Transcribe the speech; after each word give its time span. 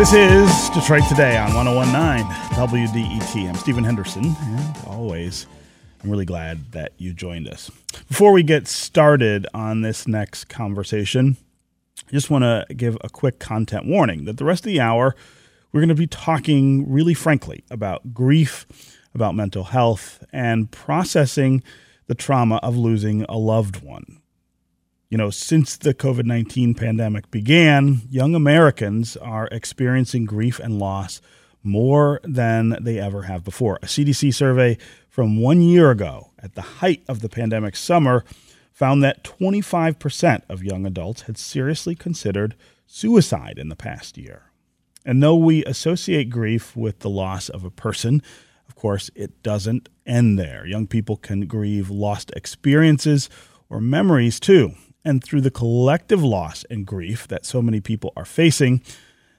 This 0.00 0.14
is 0.14 0.70
Detroit 0.70 1.02
Today 1.10 1.36
on 1.36 1.52
1019 1.52 2.24
WDET. 2.56 3.46
I'm 3.46 3.54
Stephen 3.54 3.84
Henderson, 3.84 4.34
and 4.40 4.76
always, 4.86 5.46
I'm 6.02 6.08
really 6.08 6.24
glad 6.24 6.72
that 6.72 6.92
you 6.96 7.12
joined 7.12 7.46
us. 7.46 7.70
Before 8.08 8.32
we 8.32 8.42
get 8.42 8.66
started 8.66 9.46
on 9.52 9.82
this 9.82 10.08
next 10.08 10.46
conversation, 10.46 11.36
I 12.08 12.12
just 12.12 12.30
want 12.30 12.44
to 12.44 12.64
give 12.74 12.96
a 13.02 13.10
quick 13.10 13.40
content 13.40 13.84
warning 13.84 14.24
that 14.24 14.38
the 14.38 14.46
rest 14.46 14.64
of 14.64 14.72
the 14.72 14.80
hour, 14.80 15.14
we're 15.70 15.80
going 15.80 15.90
to 15.90 15.94
be 15.94 16.06
talking 16.06 16.90
really 16.90 17.12
frankly 17.12 17.62
about 17.70 18.14
grief, 18.14 18.66
about 19.14 19.34
mental 19.34 19.64
health, 19.64 20.24
and 20.32 20.70
processing 20.70 21.62
the 22.06 22.14
trauma 22.14 22.56
of 22.62 22.74
losing 22.74 23.24
a 23.24 23.36
loved 23.36 23.82
one. 23.82 24.22
You 25.10 25.18
know, 25.18 25.30
since 25.30 25.76
the 25.76 25.92
COVID 25.92 26.24
19 26.24 26.74
pandemic 26.74 27.32
began, 27.32 28.02
young 28.08 28.36
Americans 28.36 29.16
are 29.16 29.48
experiencing 29.48 30.24
grief 30.24 30.60
and 30.60 30.78
loss 30.78 31.20
more 31.64 32.20
than 32.22 32.78
they 32.80 33.00
ever 33.00 33.22
have 33.22 33.42
before. 33.42 33.80
A 33.82 33.86
CDC 33.86 34.32
survey 34.32 34.78
from 35.08 35.40
one 35.40 35.62
year 35.62 35.90
ago, 35.90 36.30
at 36.38 36.54
the 36.54 36.62
height 36.62 37.02
of 37.08 37.22
the 37.22 37.28
pandemic 37.28 37.74
summer, 37.74 38.24
found 38.72 39.02
that 39.02 39.24
25% 39.24 40.42
of 40.48 40.62
young 40.62 40.86
adults 40.86 41.22
had 41.22 41.36
seriously 41.36 41.96
considered 41.96 42.54
suicide 42.86 43.58
in 43.58 43.68
the 43.68 43.74
past 43.74 44.16
year. 44.16 44.52
And 45.04 45.20
though 45.20 45.34
we 45.34 45.64
associate 45.64 46.30
grief 46.30 46.76
with 46.76 47.00
the 47.00 47.10
loss 47.10 47.48
of 47.48 47.64
a 47.64 47.70
person, 47.70 48.22
of 48.68 48.76
course, 48.76 49.10
it 49.16 49.42
doesn't 49.42 49.88
end 50.06 50.38
there. 50.38 50.64
Young 50.64 50.86
people 50.86 51.16
can 51.16 51.46
grieve 51.46 51.90
lost 51.90 52.30
experiences 52.36 53.28
or 53.68 53.80
memories 53.80 54.38
too. 54.38 54.74
And 55.04 55.24
through 55.24 55.40
the 55.40 55.50
collective 55.50 56.22
loss 56.22 56.64
and 56.70 56.86
grief 56.86 57.26
that 57.28 57.46
so 57.46 57.62
many 57.62 57.80
people 57.80 58.12
are 58.16 58.24
facing, 58.24 58.82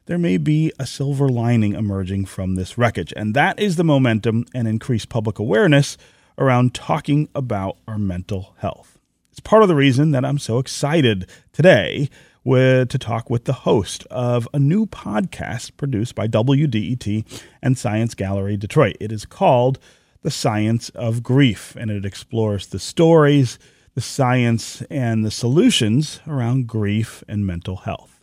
there 0.05 0.17
may 0.17 0.37
be 0.37 0.71
a 0.79 0.85
silver 0.85 1.29
lining 1.29 1.73
emerging 1.73 2.25
from 2.25 2.55
this 2.55 2.77
wreckage. 2.77 3.13
And 3.15 3.35
that 3.35 3.59
is 3.59 3.75
the 3.75 3.83
momentum 3.83 4.45
and 4.53 4.67
increased 4.67 5.09
public 5.09 5.37
awareness 5.39 5.97
around 6.37 6.73
talking 6.73 7.29
about 7.35 7.77
our 7.87 7.99
mental 7.99 8.55
health. 8.57 8.97
It's 9.29 9.39
part 9.39 9.61
of 9.61 9.69
the 9.69 9.75
reason 9.75 10.11
that 10.11 10.25
I'm 10.25 10.39
so 10.39 10.57
excited 10.57 11.29
today 11.53 12.09
with, 12.43 12.89
to 12.89 12.97
talk 12.97 13.29
with 13.29 13.45
the 13.45 13.53
host 13.53 14.05
of 14.09 14.47
a 14.53 14.59
new 14.59 14.85
podcast 14.87 15.77
produced 15.77 16.15
by 16.15 16.27
WDET 16.27 17.41
and 17.61 17.77
Science 17.77 18.15
Gallery 18.15 18.57
Detroit. 18.57 18.97
It 18.99 19.11
is 19.11 19.25
called 19.25 19.79
The 20.23 20.31
Science 20.31 20.89
of 20.89 21.21
Grief, 21.21 21.75
and 21.79 21.91
it 21.91 22.03
explores 22.03 22.67
the 22.67 22.79
stories, 22.79 23.59
the 23.93 24.01
science, 24.01 24.81
and 24.89 25.25
the 25.25 25.31
solutions 25.31 26.21
around 26.25 26.67
grief 26.67 27.23
and 27.27 27.45
mental 27.45 27.77
health. 27.77 28.21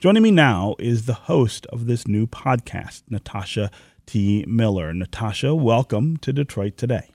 Joining 0.00 0.22
me 0.22 0.32
now 0.32 0.74
is 0.78 1.06
the 1.06 1.14
host 1.14 1.64
of 1.66 1.86
this 1.86 2.08
new 2.08 2.26
podcast, 2.26 3.02
Natasha 3.08 3.70
T. 4.06 4.44
Miller. 4.48 4.92
Natasha, 4.92 5.54
welcome 5.54 6.16
to 6.18 6.32
Detroit 6.32 6.76
Today. 6.76 7.10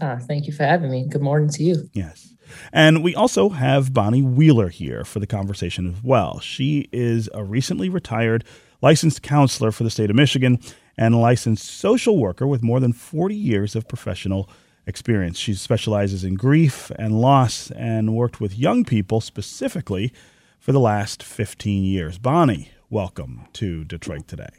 Uh, 0.00 0.18
thank 0.18 0.46
you 0.46 0.52
for 0.52 0.64
having 0.64 0.90
me. 0.90 1.06
Good 1.08 1.22
morning 1.22 1.48
to 1.50 1.62
you. 1.62 1.88
Yes. 1.94 2.34
And 2.72 3.02
we 3.02 3.14
also 3.14 3.48
have 3.48 3.94
Bonnie 3.94 4.22
Wheeler 4.22 4.68
here 4.68 5.04
for 5.04 5.18
the 5.18 5.26
conversation 5.26 5.88
as 5.88 6.02
well. 6.04 6.40
She 6.40 6.88
is 6.92 7.30
a 7.32 7.42
recently 7.42 7.88
retired 7.88 8.44
licensed 8.82 9.22
counselor 9.22 9.72
for 9.72 9.82
the 9.82 9.90
state 9.90 10.10
of 10.10 10.16
Michigan 10.16 10.58
and 10.98 11.20
licensed 11.20 11.64
social 11.64 12.18
worker 12.18 12.46
with 12.46 12.62
more 12.62 12.80
than 12.80 12.92
40 12.92 13.34
years 13.34 13.74
of 13.74 13.88
professional 13.88 14.50
experience. 14.86 15.38
She 15.38 15.54
specializes 15.54 16.24
in 16.24 16.34
grief 16.34 16.90
and 16.98 17.20
loss 17.20 17.70
and 17.72 18.14
worked 18.14 18.40
with 18.40 18.58
young 18.58 18.84
people 18.84 19.20
specifically 19.20 20.12
for 20.58 20.72
the 20.72 20.80
last 20.80 21.22
15 21.22 21.84
years. 21.84 22.18
Bonnie, 22.18 22.70
welcome 22.90 23.46
to 23.54 23.84
Detroit 23.84 24.28
Today. 24.28 24.50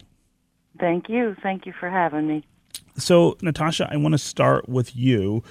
Thank 0.79 1.09
you. 1.09 1.35
Thank 1.41 1.65
you 1.65 1.73
for 1.79 1.89
having 1.89 2.27
me. 2.27 2.43
So, 2.97 3.37
Natasha, 3.41 3.87
I 3.91 3.97
want 3.97 4.13
to 4.13 4.17
start 4.17 4.69
with 4.69 4.95
you. 4.95 5.43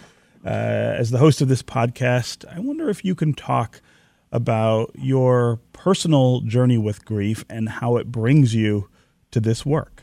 Uh, 0.44 0.94
as 0.98 1.10
the 1.10 1.16
host 1.16 1.40
of 1.40 1.48
this 1.48 1.62
podcast, 1.62 2.44
I 2.54 2.60
wonder 2.60 2.90
if 2.90 3.02
you 3.02 3.14
can 3.14 3.32
talk 3.32 3.80
about 4.30 4.90
your 4.94 5.58
personal 5.72 6.40
journey 6.42 6.76
with 6.76 7.04
grief 7.04 7.46
and 7.48 7.68
how 7.68 7.96
it 7.96 8.12
brings 8.12 8.54
you 8.54 8.90
to 9.30 9.40
this 9.40 9.64
work. 9.64 10.02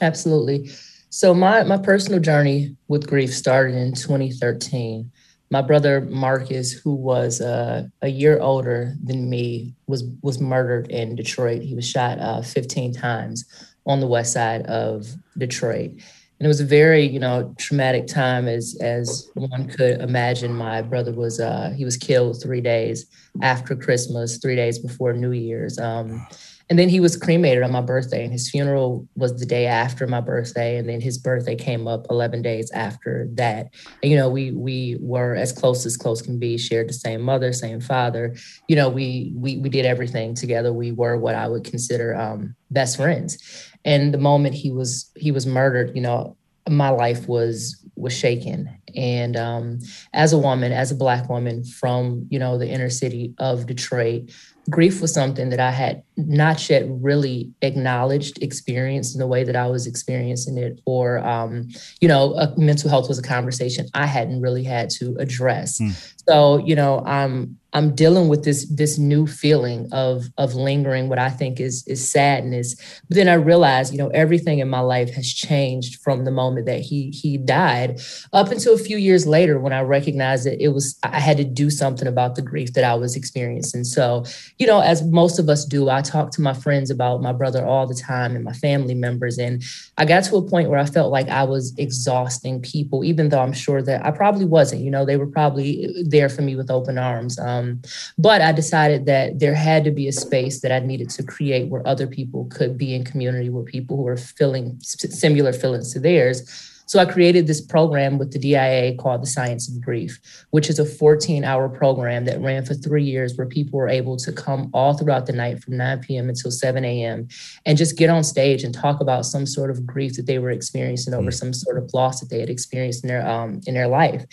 Absolutely. 0.00 0.70
So 1.10 1.34
my 1.34 1.64
my 1.64 1.76
personal 1.76 2.20
journey 2.20 2.76
with 2.86 3.08
grief 3.08 3.34
started 3.34 3.74
in 3.74 3.94
2013. 3.94 5.10
My 5.50 5.60
brother 5.60 6.02
Marcus, 6.02 6.72
who 6.72 6.94
was 6.94 7.40
uh, 7.40 7.88
a 8.00 8.08
year 8.08 8.38
older 8.38 8.94
than 9.02 9.28
me, 9.28 9.74
was 9.88 10.04
was 10.22 10.40
murdered 10.40 10.88
in 10.88 11.16
Detroit. 11.16 11.62
He 11.62 11.74
was 11.74 11.88
shot 11.88 12.20
uh, 12.20 12.42
15 12.42 12.94
times 12.94 13.44
on 13.86 13.98
the 13.98 14.06
west 14.06 14.32
side 14.32 14.66
of 14.66 15.08
Detroit, 15.36 15.90
and 15.90 16.00
it 16.38 16.46
was 16.46 16.60
a 16.60 16.64
very 16.64 17.04
you 17.04 17.18
know 17.18 17.56
traumatic 17.58 18.06
time 18.06 18.46
as 18.46 18.78
as 18.80 19.28
one 19.34 19.66
could 19.66 20.00
imagine. 20.00 20.54
My 20.54 20.80
brother 20.80 21.12
was 21.12 21.40
uh, 21.40 21.74
he 21.76 21.84
was 21.84 21.96
killed 21.96 22.40
three 22.40 22.60
days 22.60 23.06
after 23.42 23.74
Christmas, 23.74 24.38
three 24.38 24.54
days 24.54 24.78
before 24.78 25.12
New 25.12 25.32
Year's. 25.32 25.76
Um, 25.76 26.24
and 26.70 26.78
then 26.78 26.88
he 26.88 27.00
was 27.00 27.16
cremated 27.16 27.64
on 27.64 27.72
my 27.72 27.80
birthday 27.80 28.22
and 28.22 28.32
his 28.32 28.48
funeral 28.48 29.06
was 29.16 29.36
the 29.38 29.44
day 29.44 29.66
after 29.66 30.06
my 30.06 30.20
birthday 30.20 30.78
and 30.78 30.88
then 30.88 31.00
his 31.00 31.18
birthday 31.18 31.56
came 31.56 31.88
up 31.88 32.06
11 32.08 32.42
days 32.42 32.70
after 32.70 33.26
that. 33.34 33.74
And, 34.02 34.12
you 34.12 34.16
know 34.16 34.30
we 34.30 34.52
we 34.52 34.96
were 35.00 35.34
as 35.34 35.52
close 35.52 35.84
as 35.84 35.96
close 35.96 36.22
can 36.22 36.38
be 36.38 36.56
shared 36.56 36.88
the 36.88 36.94
same 36.94 37.22
mother 37.22 37.52
same 37.52 37.80
father. 37.80 38.36
You 38.68 38.76
know 38.76 38.88
we 38.88 39.32
we, 39.34 39.58
we 39.58 39.68
did 39.68 39.84
everything 39.84 40.34
together. 40.34 40.72
We 40.72 40.92
were 40.92 41.16
what 41.16 41.34
i 41.34 41.48
would 41.48 41.64
consider 41.64 42.14
um, 42.14 42.54
best 42.70 42.96
friends. 42.96 43.38
And 43.84 44.14
the 44.14 44.18
moment 44.18 44.54
he 44.54 44.70
was 44.70 45.10
he 45.16 45.32
was 45.32 45.46
murdered 45.46 45.96
you 45.96 46.02
know 46.02 46.36
my 46.68 46.90
life 46.90 47.26
was 47.26 47.84
was 47.96 48.12
shaken. 48.16 48.70
And 48.94 49.36
um, 49.36 49.80
as 50.12 50.32
a 50.32 50.38
woman 50.38 50.72
as 50.72 50.92
a 50.92 50.94
black 50.94 51.28
woman 51.28 51.64
from 51.64 52.26
you 52.30 52.38
know 52.38 52.58
the 52.58 52.68
inner 52.68 52.90
city 52.90 53.34
of 53.38 53.66
detroit 53.66 54.30
grief 54.68 55.00
was 55.00 55.14
something 55.14 55.50
that 55.50 55.60
I 55.60 55.70
had 55.70 56.02
not 56.16 56.68
yet 56.68 56.84
really 56.88 57.52
acknowledged, 57.62 58.42
experienced 58.42 59.14
in 59.14 59.20
the 59.20 59.26
way 59.26 59.44
that 59.44 59.56
I 59.56 59.66
was 59.66 59.86
experiencing 59.86 60.58
it, 60.58 60.80
or 60.84 61.18
um, 61.18 61.68
you 62.00 62.08
know, 62.08 62.52
mental 62.56 62.90
health 62.90 63.08
was 63.08 63.18
a 63.18 63.22
conversation 63.22 63.86
I 63.94 64.06
hadn't 64.06 64.40
really 64.40 64.64
had 64.64 64.90
to 64.90 65.16
address. 65.18 65.78
Mm. 65.78 66.14
So, 66.28 66.58
you 66.58 66.74
know, 66.74 67.04
I'm 67.06 67.59
I'm 67.72 67.94
dealing 67.94 68.28
with 68.28 68.44
this 68.44 68.66
this 68.68 68.98
new 68.98 69.26
feeling 69.26 69.88
of 69.92 70.24
of 70.38 70.54
lingering 70.54 71.08
what 71.08 71.18
I 71.18 71.30
think 71.30 71.60
is 71.60 71.86
is 71.86 72.06
sadness. 72.06 72.74
But 73.08 73.16
then 73.16 73.28
I 73.28 73.34
realized, 73.34 73.92
you 73.92 73.98
know, 73.98 74.08
everything 74.08 74.58
in 74.58 74.68
my 74.68 74.80
life 74.80 75.10
has 75.14 75.32
changed 75.32 76.00
from 76.02 76.24
the 76.24 76.32
moment 76.32 76.66
that 76.66 76.80
he 76.80 77.10
he 77.10 77.38
died 77.38 78.00
up 78.32 78.50
until 78.50 78.74
a 78.74 78.78
few 78.78 78.96
years 78.96 79.26
later 79.26 79.60
when 79.60 79.72
I 79.72 79.82
recognized 79.82 80.46
that 80.46 80.62
it 80.62 80.68
was 80.68 80.98
I 81.04 81.20
had 81.20 81.36
to 81.36 81.44
do 81.44 81.70
something 81.70 82.08
about 82.08 82.34
the 82.34 82.42
grief 82.42 82.72
that 82.72 82.84
I 82.84 82.94
was 82.94 83.14
experiencing. 83.14 83.84
So, 83.84 84.24
you 84.58 84.66
know, 84.66 84.80
as 84.80 85.04
most 85.04 85.38
of 85.38 85.48
us 85.48 85.64
do, 85.64 85.88
I 85.88 86.02
talk 86.02 86.32
to 86.32 86.42
my 86.42 86.54
friends 86.54 86.90
about 86.90 87.22
my 87.22 87.32
brother 87.32 87.64
all 87.64 87.86
the 87.86 87.94
time 87.94 88.34
and 88.34 88.44
my 88.44 88.52
family 88.52 88.94
members 88.94 89.38
and 89.38 89.62
I 89.96 90.06
got 90.06 90.24
to 90.24 90.36
a 90.36 90.42
point 90.42 90.70
where 90.70 90.80
I 90.80 90.86
felt 90.86 91.12
like 91.12 91.28
I 91.28 91.44
was 91.44 91.72
exhausting 91.78 92.60
people 92.62 93.04
even 93.04 93.28
though 93.28 93.40
I'm 93.40 93.52
sure 93.52 93.80
that 93.82 94.04
I 94.04 94.10
probably 94.10 94.44
wasn't, 94.44 94.82
you 94.82 94.90
know, 94.90 95.04
they 95.04 95.16
were 95.16 95.26
probably 95.26 96.04
there 96.04 96.28
for 96.28 96.42
me 96.42 96.56
with 96.56 96.70
open 96.70 96.98
arms. 96.98 97.38
Um, 97.38 97.59
um, 97.60 97.82
but 98.18 98.40
I 98.40 98.52
decided 98.52 99.06
that 99.06 99.38
there 99.38 99.54
had 99.54 99.84
to 99.84 99.90
be 99.90 100.08
a 100.08 100.12
space 100.12 100.60
that 100.60 100.72
I 100.72 100.80
needed 100.80 101.10
to 101.10 101.22
create 101.22 101.68
where 101.68 101.86
other 101.86 102.06
people 102.06 102.46
could 102.46 102.76
be 102.76 102.94
in 102.94 103.04
community 103.04 103.48
with 103.48 103.66
people 103.66 103.96
who 103.96 104.06
are 104.06 104.16
feeling 104.16 104.78
similar 104.80 105.52
feelings 105.52 105.92
to 105.92 106.00
theirs. 106.00 106.69
So 106.90 106.98
I 106.98 107.04
created 107.04 107.46
this 107.46 107.60
program 107.60 108.18
with 108.18 108.32
the 108.32 108.38
DIA 108.40 108.96
called 108.96 109.22
the 109.22 109.26
Science 109.28 109.68
of 109.68 109.80
Grief, 109.80 110.18
which 110.50 110.68
is 110.68 110.80
a 110.80 110.84
14 110.84 111.44
hour 111.44 111.68
program 111.68 112.24
that 112.24 112.40
ran 112.40 112.64
for 112.64 112.74
three 112.74 113.04
years 113.04 113.38
where 113.38 113.46
people 113.46 113.78
were 113.78 113.88
able 113.88 114.16
to 114.16 114.32
come 114.32 114.68
all 114.74 114.94
throughout 114.94 115.26
the 115.26 115.32
night 115.32 115.62
from 115.62 115.76
9 115.76 116.00
p.m. 116.00 116.28
until 116.28 116.50
7 116.50 116.84
a.m. 116.84 117.28
and 117.64 117.78
just 117.78 117.96
get 117.96 118.10
on 118.10 118.24
stage 118.24 118.64
and 118.64 118.74
talk 118.74 119.00
about 119.00 119.24
some 119.24 119.46
sort 119.46 119.70
of 119.70 119.86
grief 119.86 120.16
that 120.16 120.26
they 120.26 120.40
were 120.40 120.50
experiencing 120.50 121.14
over 121.14 121.30
mm. 121.30 121.34
some 121.34 121.52
sort 121.52 121.78
of 121.78 121.88
loss 121.94 122.18
that 122.18 122.28
they 122.28 122.40
had 122.40 122.50
experienced 122.50 123.04
in 123.04 123.08
their 123.08 123.24
um, 123.24 123.60
in 123.68 123.74
their 123.74 123.86
life. 123.86 124.26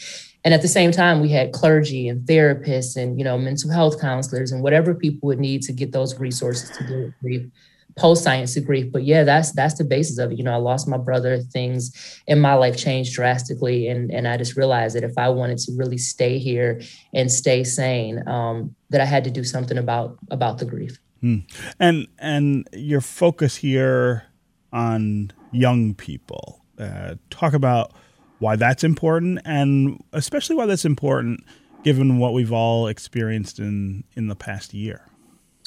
And 0.43 0.51
at 0.51 0.63
the 0.63 0.67
same 0.67 0.91
time, 0.91 1.21
we 1.21 1.29
had 1.29 1.51
clergy 1.51 2.07
and 2.07 2.27
therapists 2.27 2.97
and 2.97 3.19
you 3.19 3.23
know 3.23 3.37
mental 3.37 3.69
health 3.69 4.01
counselors 4.01 4.51
and 4.51 4.63
whatever 4.63 4.95
people 4.95 5.27
would 5.27 5.39
need 5.39 5.61
to 5.61 5.73
get 5.73 5.91
those 5.91 6.19
resources 6.19 6.75
to 6.75 6.87
deal 6.87 7.01
with 7.03 7.19
grief 7.21 7.51
post 7.97 8.23
science 8.23 8.55
of 8.55 8.65
grief. 8.65 8.91
But 8.91 9.03
yeah, 9.03 9.23
that's 9.23 9.51
that's 9.51 9.77
the 9.77 9.83
basis 9.83 10.17
of 10.17 10.31
it. 10.31 10.37
You 10.37 10.43
know, 10.43 10.53
I 10.53 10.57
lost 10.57 10.87
my 10.87 10.97
brother. 10.97 11.39
Things 11.39 12.21
in 12.27 12.39
my 12.39 12.53
life 12.53 12.77
changed 12.77 13.13
drastically, 13.13 13.87
and 13.87 14.11
and 14.11 14.27
I 14.27 14.37
just 14.37 14.55
realized 14.55 14.95
that 14.95 15.03
if 15.03 15.17
I 15.17 15.29
wanted 15.29 15.57
to 15.59 15.73
really 15.75 15.97
stay 15.97 16.37
here 16.39 16.81
and 17.13 17.31
stay 17.31 17.63
sane, 17.63 18.25
um, 18.27 18.75
that 18.89 19.01
I 19.01 19.05
had 19.05 19.23
to 19.25 19.31
do 19.31 19.43
something 19.43 19.77
about 19.77 20.17
about 20.31 20.59
the 20.59 20.65
grief. 20.65 20.97
Hmm. 21.21 21.39
And 21.79 22.07
and 22.19 22.67
your 22.71 23.01
focus 23.01 23.55
here 23.55 24.23
on 24.71 25.31
young 25.51 25.93
people. 25.93 26.61
Uh, 26.79 27.15
talk 27.31 27.53
about 27.53 27.93
why 28.39 28.55
that's 28.55 28.83
important, 28.83 29.39
and 29.45 30.03
especially 30.13 30.55
why 30.55 30.67
that's 30.67 30.85
important 30.85 31.43
given 31.83 32.17
what 32.17 32.33
we've 32.33 32.51
all 32.51 32.87
experienced 32.87 33.59
in 33.59 34.03
in 34.15 34.27
the 34.27 34.35
past 34.35 34.73
year. 34.73 35.07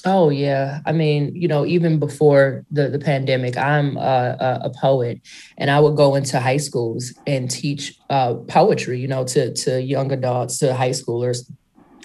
Oh 0.06 0.30
yeah, 0.30 0.80
I 0.86 0.92
mean, 0.92 1.34
you 1.34 1.46
know, 1.46 1.66
even 1.66 1.98
before 1.98 2.64
the 2.70 2.88
the 2.88 2.98
pandemic, 2.98 3.56
I'm 3.56 3.96
a, 3.98 4.60
a 4.64 4.70
poet, 4.70 5.20
and 5.58 5.70
I 5.70 5.78
would 5.78 5.96
go 5.96 6.14
into 6.14 6.40
high 6.40 6.56
schools 6.56 7.12
and 7.26 7.50
teach 7.50 7.98
uh, 8.08 8.34
poetry, 8.48 8.98
you 8.98 9.08
know, 9.08 9.24
to 9.24 9.52
to 9.52 9.82
young 9.82 10.10
adults, 10.10 10.58
to 10.58 10.74
high 10.74 10.90
schoolers, 10.90 11.50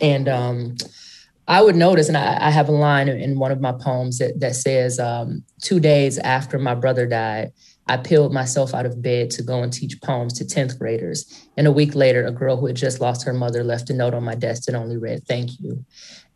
and 0.02 0.28
um, 0.28 0.76
I 1.48 1.62
would 1.62 1.76
notice, 1.76 2.08
and 2.08 2.18
I, 2.18 2.48
I, 2.48 2.50
have 2.50 2.70
a 2.70 2.74
line 2.74 3.08
in 3.08 3.40
one 3.40 3.52
of 3.52 3.62
my 3.62 3.72
poems 3.72 4.18
that 4.18 4.40
that 4.40 4.56
says, 4.56 5.00
um, 5.00 5.44
two 5.62 5.80
days 5.80 6.18
after 6.18 6.60
my 6.60 6.76
brother 6.76 7.06
died, 7.06 7.54
I 7.88 7.98
peeled 7.98 8.34
myself 8.34 8.74
out 8.74 8.86
of 8.86 9.02
bed 9.02 9.30
to 9.32 9.44
go 9.44 9.62
and 9.62 9.72
teach 9.72 10.02
poems 10.02 10.34
to 10.34 10.44
10th 10.44 10.80
graders. 10.80 11.48
And 11.56 11.68
a 11.68 11.72
week 11.72 11.94
later, 11.94 12.26
a 12.26 12.32
girl 12.32 12.58
who 12.58 12.66
had 12.66 12.76
just 12.76 13.00
lost 13.00 13.26
her 13.26 13.34
mother 13.34 13.64
left 13.64 13.90
a 13.92 13.94
note 13.94 14.16
on 14.16 14.24
my 14.24 14.36
desk 14.36 14.64
that 14.64 14.76
only 14.76 14.98
read, 14.98 15.24
Thank 15.28 15.60
you. 15.60 15.86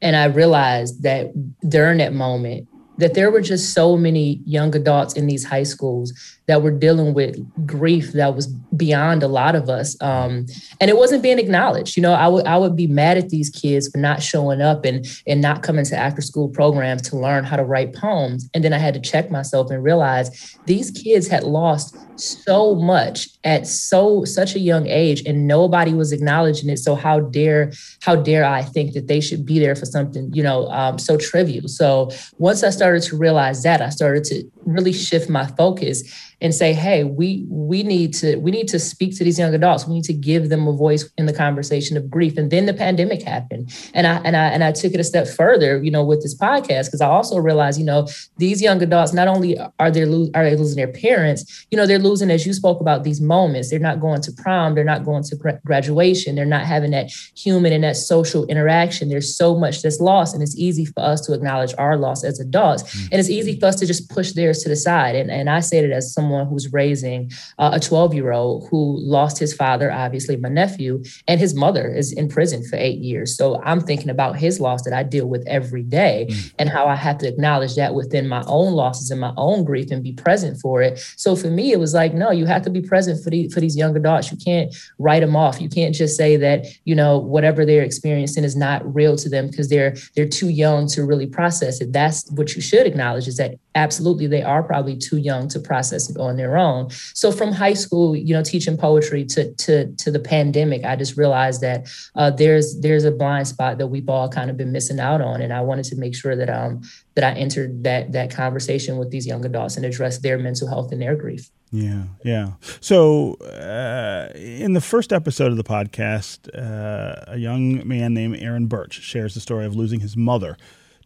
And 0.01 0.15
I 0.15 0.25
realized 0.25 1.03
that 1.03 1.31
during 1.67 1.97
that 1.97 2.13
moment, 2.13 2.67
that 2.97 3.13
there 3.13 3.31
were 3.31 3.41
just 3.41 3.73
so 3.73 3.95
many 3.95 4.41
young 4.45 4.75
adults 4.75 5.13
in 5.13 5.25
these 5.25 5.45
high 5.45 5.63
schools 5.63 6.13
that 6.49 6.63
were 6.63 6.71
dealing 6.71 7.13
with 7.13 7.37
grief 7.67 8.11
that 8.13 8.35
was 8.35 8.47
beyond 8.75 9.21
a 9.21 9.27
lot 9.27 9.53
of 9.53 9.69
us. 9.69 9.95
Um, 10.01 10.47
and 10.81 10.89
it 10.89 10.97
wasn't 10.97 11.21
being 11.21 11.37
acknowledged. 11.37 11.95
You 11.95 12.01
know 12.01 12.13
I 12.13 12.27
would 12.27 12.47
I 12.47 12.57
would 12.57 12.75
be 12.75 12.87
mad 12.87 13.19
at 13.19 13.29
these 13.29 13.51
kids 13.51 13.87
for 13.87 13.99
not 13.99 14.23
showing 14.23 14.59
up 14.59 14.83
and 14.83 15.05
and 15.27 15.41
not 15.41 15.61
coming 15.61 15.85
to 15.85 15.95
after 15.95 16.21
school 16.23 16.49
programs 16.49 17.03
to 17.03 17.17
learn 17.17 17.43
how 17.43 17.55
to 17.55 17.63
write 17.63 17.93
poems. 17.93 18.49
And 18.55 18.63
then 18.63 18.73
I 18.73 18.79
had 18.79 18.95
to 18.95 18.99
check 18.99 19.29
myself 19.29 19.69
and 19.69 19.83
realize 19.83 20.57
these 20.65 20.89
kids 20.89 21.27
had 21.27 21.43
lost 21.43 21.95
so 22.19 22.73
much 22.73 23.29
at 23.43 23.67
so 23.67 24.25
such 24.25 24.55
a 24.55 24.59
young 24.59 24.87
age 24.87 25.21
and 25.27 25.47
nobody 25.47 25.93
was 25.93 26.11
acknowledging 26.11 26.69
it. 26.69 26.79
So 26.79 26.95
how 26.95 27.19
dare 27.19 27.71
how 28.01 28.15
dare 28.15 28.43
I 28.43 28.63
think 28.63 28.93
that 28.93 29.07
they 29.07 29.21
should 29.21 29.45
be 29.45 29.59
there 29.59 29.75
for 29.75 29.85
something 29.85 30.33
you 30.33 30.41
know 30.41 30.67
um, 30.71 30.97
so 30.97 31.15
trivial. 31.15 31.67
So 31.67 32.09
once 32.39 32.63
I 32.63 32.71
started 32.71 33.03
to 33.03 33.17
realize 33.17 33.61
that 33.61 33.83
I 33.83 33.89
started 33.89 34.23
to 34.25 34.49
really 34.73 34.93
shift 34.93 35.29
my 35.29 35.45
focus 35.45 36.03
and 36.41 36.55
say 36.55 36.71
hey 36.71 37.03
we 37.03 37.45
we 37.49 37.83
need 37.83 38.13
to 38.13 38.37
we 38.37 38.51
need 38.51 38.67
to 38.69 38.79
speak 38.79 39.17
to 39.17 39.23
these 39.23 39.37
young 39.37 39.53
adults. 39.53 39.87
We 39.87 39.95
need 39.95 40.05
to 40.05 40.13
give 40.13 40.49
them 40.49 40.67
a 40.67 40.73
voice 40.73 41.09
in 41.17 41.25
the 41.25 41.33
conversation 41.33 41.97
of 41.97 42.09
grief. 42.09 42.37
And 42.37 42.49
then 42.51 42.65
the 42.65 42.73
pandemic 42.73 43.21
happened. 43.21 43.73
And 43.93 44.07
i 44.07 44.17
and 44.23 44.35
i 44.37 44.45
and 44.47 44.63
i 44.63 44.71
took 44.71 44.93
it 44.93 44.99
a 44.99 45.03
step 45.03 45.27
further 45.27 45.83
you 45.83 45.91
know 45.91 46.03
with 46.03 46.21
this 46.21 46.37
podcast 46.37 46.85
because 46.85 47.01
i 47.01 47.07
also 47.07 47.37
realized 47.37 47.79
you 47.79 47.85
know 47.85 48.07
these 48.37 48.61
young 48.61 48.81
adults 48.81 49.13
not 49.13 49.27
only 49.27 49.57
are 49.79 49.91
they 49.91 50.05
lo- 50.05 50.29
are 50.33 50.43
they 50.49 50.55
losing 50.55 50.77
their 50.77 50.91
parents 50.91 51.67
you 51.71 51.77
know 51.77 51.85
they're 51.85 51.99
losing 51.99 52.31
as 52.31 52.45
you 52.45 52.53
spoke 52.53 52.79
about 52.81 53.03
these 53.03 53.21
moments. 53.21 53.69
They're 53.69 53.79
not 53.79 53.99
going 53.99 54.21
to 54.21 54.31
prom. 54.31 54.75
They're 54.75 54.83
not 54.83 55.03
going 55.03 55.23
to 55.23 55.35
gra- 55.35 55.59
graduation. 55.65 56.35
They're 56.35 56.45
not 56.45 56.65
having 56.65 56.91
that 56.91 57.11
human 57.35 57.73
and 57.73 57.83
that 57.83 57.95
social 57.95 58.45
interaction. 58.47 59.09
There's 59.09 59.35
so 59.35 59.57
much 59.57 59.81
that's 59.81 59.99
lost 59.99 60.33
and 60.33 60.43
it's 60.43 60.57
easy 60.57 60.85
for 60.85 61.01
us 61.01 61.21
to 61.21 61.33
acknowledge 61.33 61.73
our 61.77 61.97
loss 61.97 62.23
as 62.23 62.39
adults. 62.39 62.83
Mm-hmm. 62.83 63.07
and 63.11 63.19
it's 63.19 63.29
easy 63.29 63.59
for 63.59 63.67
us 63.67 63.75
to 63.77 63.85
just 63.85 64.09
push 64.09 64.33
theirs 64.33 64.58
to 64.59 64.69
the 64.69 64.75
side 64.75 65.15
and, 65.15 65.31
and 65.31 65.49
i 65.49 65.59
say 65.59 65.79
it 65.79 65.91
as 65.91 66.13
someone 66.13 66.47
who's 66.47 66.71
raising 66.71 67.31
uh, 67.57 67.71
a 67.73 67.79
12 67.79 68.13
year 68.13 68.31
old 68.31 68.67
who 68.69 68.97
lost 68.99 69.37
his 69.37 69.53
father, 69.53 69.91
obviously 69.91 70.37
my 70.37 70.49
nephew, 70.49 71.03
and 71.27 71.39
his 71.39 71.53
mother 71.53 71.87
is 71.87 72.11
in 72.11 72.27
prison 72.27 72.63
for 72.63 72.75
eight 72.75 72.99
years. 72.99 73.35
So 73.35 73.61
I'm 73.63 73.81
thinking 73.81 74.09
about 74.09 74.37
his 74.37 74.59
loss 74.59 74.83
that 74.83 74.93
I 74.93 75.03
deal 75.03 75.27
with 75.27 75.45
every 75.47 75.83
day 75.83 76.27
mm. 76.29 76.53
and 76.59 76.69
how 76.69 76.85
I 76.85 76.95
have 76.95 77.17
to 77.19 77.27
acknowledge 77.27 77.75
that 77.75 77.93
within 77.93 78.27
my 78.27 78.43
own 78.47 78.73
losses 78.73 79.11
and 79.11 79.19
my 79.19 79.33
own 79.37 79.63
grief 79.63 79.91
and 79.91 80.03
be 80.03 80.13
present 80.13 80.59
for 80.59 80.81
it. 80.81 80.99
So 81.17 81.35
for 81.35 81.47
me, 81.47 81.71
it 81.71 81.79
was 81.79 81.93
like, 81.93 82.13
no, 82.13 82.31
you 82.31 82.45
have 82.45 82.63
to 82.63 82.69
be 82.69 82.81
present 82.81 83.23
for, 83.23 83.29
the, 83.29 83.49
for 83.49 83.59
these 83.59 83.77
young 83.77 83.95
adults. 83.95 84.31
You 84.31 84.37
can't 84.37 84.75
write 84.97 85.21
them 85.21 85.35
off. 85.35 85.61
You 85.61 85.69
can't 85.69 85.95
just 85.95 86.15
say 86.15 86.35
that, 86.37 86.65
you 86.85 86.95
know, 86.95 87.17
whatever 87.17 87.65
they're 87.65 87.83
experiencing 87.83 88.43
is 88.43 88.55
not 88.55 88.93
real 88.93 89.15
to 89.17 89.29
them 89.29 89.47
because 89.47 89.69
they're 89.69 89.95
they're 90.15 90.27
too 90.27 90.49
young 90.49 90.87
to 90.87 91.03
really 91.03 91.27
process 91.27 91.81
it. 91.81 91.93
That's 91.93 92.29
what 92.31 92.55
you 92.55 92.61
should 92.61 92.85
acknowledge 92.85 93.27
is 93.27 93.37
that 93.37 93.55
absolutely 93.75 94.27
they 94.27 94.41
are 94.41 94.63
probably 94.63 94.97
too 94.97 95.17
young 95.17 95.47
to 95.49 95.59
process 95.59 96.09
it 96.09 96.17
on 96.17 96.37
their 96.37 96.57
own. 96.57 96.89
So 97.13 97.31
from 97.31 97.51
high 97.51 97.73
school, 97.73 98.15
you 98.15 98.33
know, 98.33 98.43
teaching 98.43 98.77
poetry 98.77 99.25
to 99.25 99.53
to 99.53 99.91
to 99.93 100.11
the 100.11 100.19
pandemic, 100.19 100.83
I 100.85 100.95
just 100.95 101.17
realized 101.17 101.61
that 101.61 101.87
uh, 102.15 102.31
there's 102.31 102.79
there's 102.81 103.05
a 103.05 103.11
blind 103.11 103.47
spot 103.47 103.77
that 103.77 103.87
we've 103.87 104.09
all 104.09 104.29
kind 104.29 104.49
of 104.49 104.57
been 104.57 104.71
missing 104.71 104.99
out 104.99 105.21
on, 105.21 105.41
and 105.41 105.53
I 105.53 105.61
wanted 105.61 105.85
to 105.85 105.95
make 105.95 106.15
sure 106.15 106.35
that 106.35 106.49
um 106.49 106.81
that 107.15 107.23
I 107.23 107.37
entered 107.37 107.83
that 107.83 108.11
that 108.13 108.31
conversation 108.31 108.97
with 108.97 109.11
these 109.11 109.27
young 109.27 109.45
adults 109.45 109.77
and 109.77 109.85
address 109.85 110.19
their 110.19 110.37
mental 110.37 110.67
health 110.67 110.91
and 110.91 111.01
their 111.01 111.15
grief. 111.15 111.49
Yeah, 111.71 112.05
yeah. 112.23 112.53
So, 112.81 113.35
uh, 113.35 114.29
in 114.35 114.73
the 114.73 114.81
first 114.81 115.13
episode 115.13 115.51
of 115.51 115.57
the 115.57 115.63
podcast, 115.63 116.49
uh, 116.57 117.25
a 117.27 117.37
young 117.37 117.87
man 117.87 118.15
named 118.15 118.37
Aaron 118.39 118.65
Birch 118.65 119.01
shares 119.01 119.35
the 119.35 119.39
story 119.39 119.65
of 119.67 119.75
losing 119.75 119.99
his 119.99 120.17
mother 120.17 120.57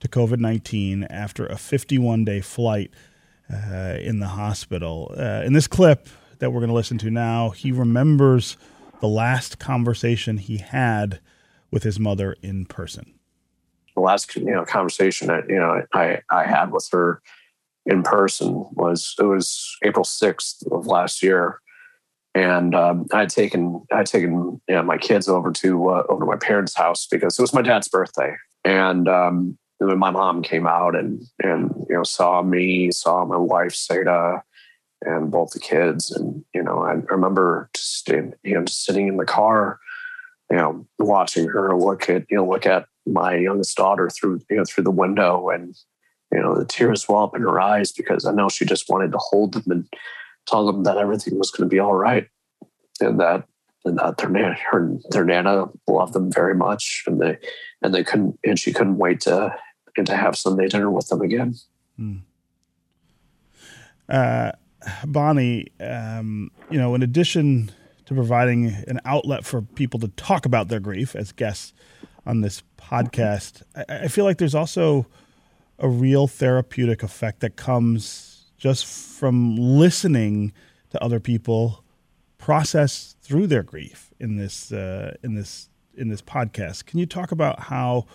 to 0.04 0.10
COVID 0.10 0.38
19 0.38 1.06
after 1.06 1.46
a 1.46 1.58
51 1.58 2.26
day 2.26 2.42
flight 2.42 2.92
uh, 3.52 3.98
in 4.00 4.20
the 4.20 4.28
hospital. 4.28 5.14
Uh, 5.18 5.42
in 5.46 5.54
this 5.54 5.66
clip 5.66 6.08
that 6.40 6.52
we're 6.52 6.60
going 6.60 6.70
to 6.70 6.76
listen 6.76 6.98
to 7.00 7.10
now, 7.10 7.52
he 7.52 7.72
remembers 7.72 8.58
the 9.00 9.08
last 9.08 9.60
conversation 9.60 10.38
he 10.38 10.58
had 10.58 11.20
with 11.72 11.84
his 11.84 12.00
mother 12.00 12.36
in 12.42 12.66
person. 12.66 13.14
The 13.96 14.02
last 14.02 14.36
you 14.36 14.52
know 14.52 14.66
conversation 14.66 15.28
that 15.28 15.48
you 15.48 15.56
know 15.56 15.84
I, 15.94 16.22
I 16.30 16.46
had 16.46 16.72
with 16.72 16.88
her 16.92 17.22
in 17.86 18.04
person 18.04 18.66
was 18.72 19.16
it 19.20 19.24
was 19.24 19.78
April 19.84 20.04
sixth 20.04 20.64
of 20.70 20.86
last 20.86 21.24
year, 21.24 21.60
and 22.36 22.76
um, 22.76 23.08
I 23.14 23.22
had 23.22 23.30
taken 23.30 23.86
I'd 23.92 24.08
taken 24.08 24.60
you 24.68 24.76
know, 24.76 24.84
my 24.84 24.98
kids 24.98 25.30
over 25.30 25.52
to 25.52 25.90
uh, 25.90 26.04
over 26.10 26.26
to 26.26 26.26
my 26.26 26.38
parents' 26.38 26.76
house 26.76 27.08
because 27.10 27.40
it 27.40 27.42
was 27.42 27.54
my 27.54 27.62
dad's 27.62 27.88
birthday, 27.88 28.36
and 28.66 29.08
um, 29.08 29.58
and 29.90 30.00
my 30.00 30.12
mom 30.12 30.42
came 30.42 30.68
out 30.68 30.96
and 30.96 31.24
and 31.42 31.72
you 31.90 31.96
know 31.96 32.04
saw 32.04 32.42
me, 32.42 32.92
saw 32.92 33.26
my 33.26 33.38
wife 33.38 33.74
Seda, 33.74 34.42
and 35.02 35.32
both 35.32 35.52
the 35.52 35.60
kids, 35.60 36.12
and 36.12 36.44
you 36.54 36.64
know 36.64 36.84
I 36.84 36.94
remember 36.94 37.70
just 37.74 38.08
you 38.10 38.34
know 38.44 38.64
just 38.64 38.86
sitting 38.86 39.08
in 39.08 39.18
the 39.18 39.26
car, 39.26 39.80
you 40.50 40.58
know 40.58 40.88
watching 41.00 41.48
her 41.48 41.78
look 41.78 42.10
at 42.10 42.26
you 42.30 42.38
know 42.38 42.48
look 42.48 42.66
at 42.66 42.86
my 43.06 43.36
youngest 43.36 43.76
daughter 43.76 44.10
through 44.10 44.42
you 44.50 44.58
know 44.58 44.66
through 44.66 44.84
the 44.84 44.92
window, 44.92 45.50
and 45.50 45.76
you 46.32 46.42
know 46.42 46.56
the 46.56 46.66
tears 46.66 47.08
well 47.08 47.24
up 47.24 47.36
in 47.36 47.42
her 47.42 47.60
eyes 47.60 47.92
because 47.92 48.26
I 48.26 48.32
know 48.32 48.50
she 48.50 48.66
just 48.66 48.90
wanted 48.90 49.12
to 49.12 49.20
hold 49.20 49.54
them 49.54 49.64
and 49.68 49.88
tell 50.48 50.66
them 50.66 50.84
that 50.84 50.98
everything 50.98 51.38
was 51.38 51.52
going 51.52 51.70
to 51.70 51.74
be 51.74 51.80
all 51.80 51.96
right, 51.96 52.28
and 53.00 53.20
that 53.20 53.46
and 53.86 53.98
that 54.00 54.18
their 54.18 54.30
nana, 54.30 54.56
her, 54.72 54.98
their 55.10 55.26
nana 55.26 55.66
loved 55.88 56.14
them 56.14 56.32
very 56.32 56.56
much, 56.56 57.04
and 57.08 57.20
they 57.20 57.38
and 57.82 57.94
they 57.94 58.04
couldn't 58.04 58.40
and 58.44 58.58
she 58.58 58.74
couldn't 58.74 58.98
wait 58.98 59.22
to 59.22 59.56
and 59.98 60.08
to 60.08 60.16
have 60.16 60.38
Sunday 60.38 60.68
dinner 60.68 60.90
with 60.90 61.08
them 61.08 61.22
again. 61.22 61.56
Hmm. 61.98 62.18
Uh, 64.10 64.52
Bonnie, 65.06 65.68
um, 65.80 66.52
you 66.70 66.78
know, 66.78 66.94
in 66.96 67.04
addition 67.04 67.72
to 68.06 68.14
providing 68.14 68.68
an 68.88 69.00
outlet 69.06 69.46
for 69.46 69.62
people 69.62 70.00
to 70.02 70.10
talk 70.10 70.46
about 70.46 70.68
their 70.68 70.80
grief 70.80 71.16
as 71.16 71.32
guests 71.32 71.74
on 72.26 72.42
this 72.42 72.64
podcast, 72.78 73.64
I, 73.76 74.04
I 74.04 74.08
feel 74.08 74.26
like 74.26 74.38
there's 74.38 74.56
also 74.56 75.08
a 75.80 75.88
real 75.88 76.28
therapeutic 76.28 77.04
effect 77.04 77.40
that 77.42 77.56
comes 77.56 78.52
just 78.58 78.86
from 78.86 79.56
listening 79.56 80.54
to 80.90 81.04
other 81.04 81.20
people 81.20 81.84
process 82.38 83.16
through 83.22 83.48
their 83.48 83.64
grief 83.64 84.14
in 84.20 84.36
this 84.38 84.72
uh, 84.72 85.16
in 85.24 85.36
this 85.36 85.70
in 85.96 86.10
this 86.10 86.22
podcast. 86.22 86.86
Can 86.86 87.00
you 87.00 87.06
talk 87.06 87.32
about 87.32 87.60
how 87.62 88.06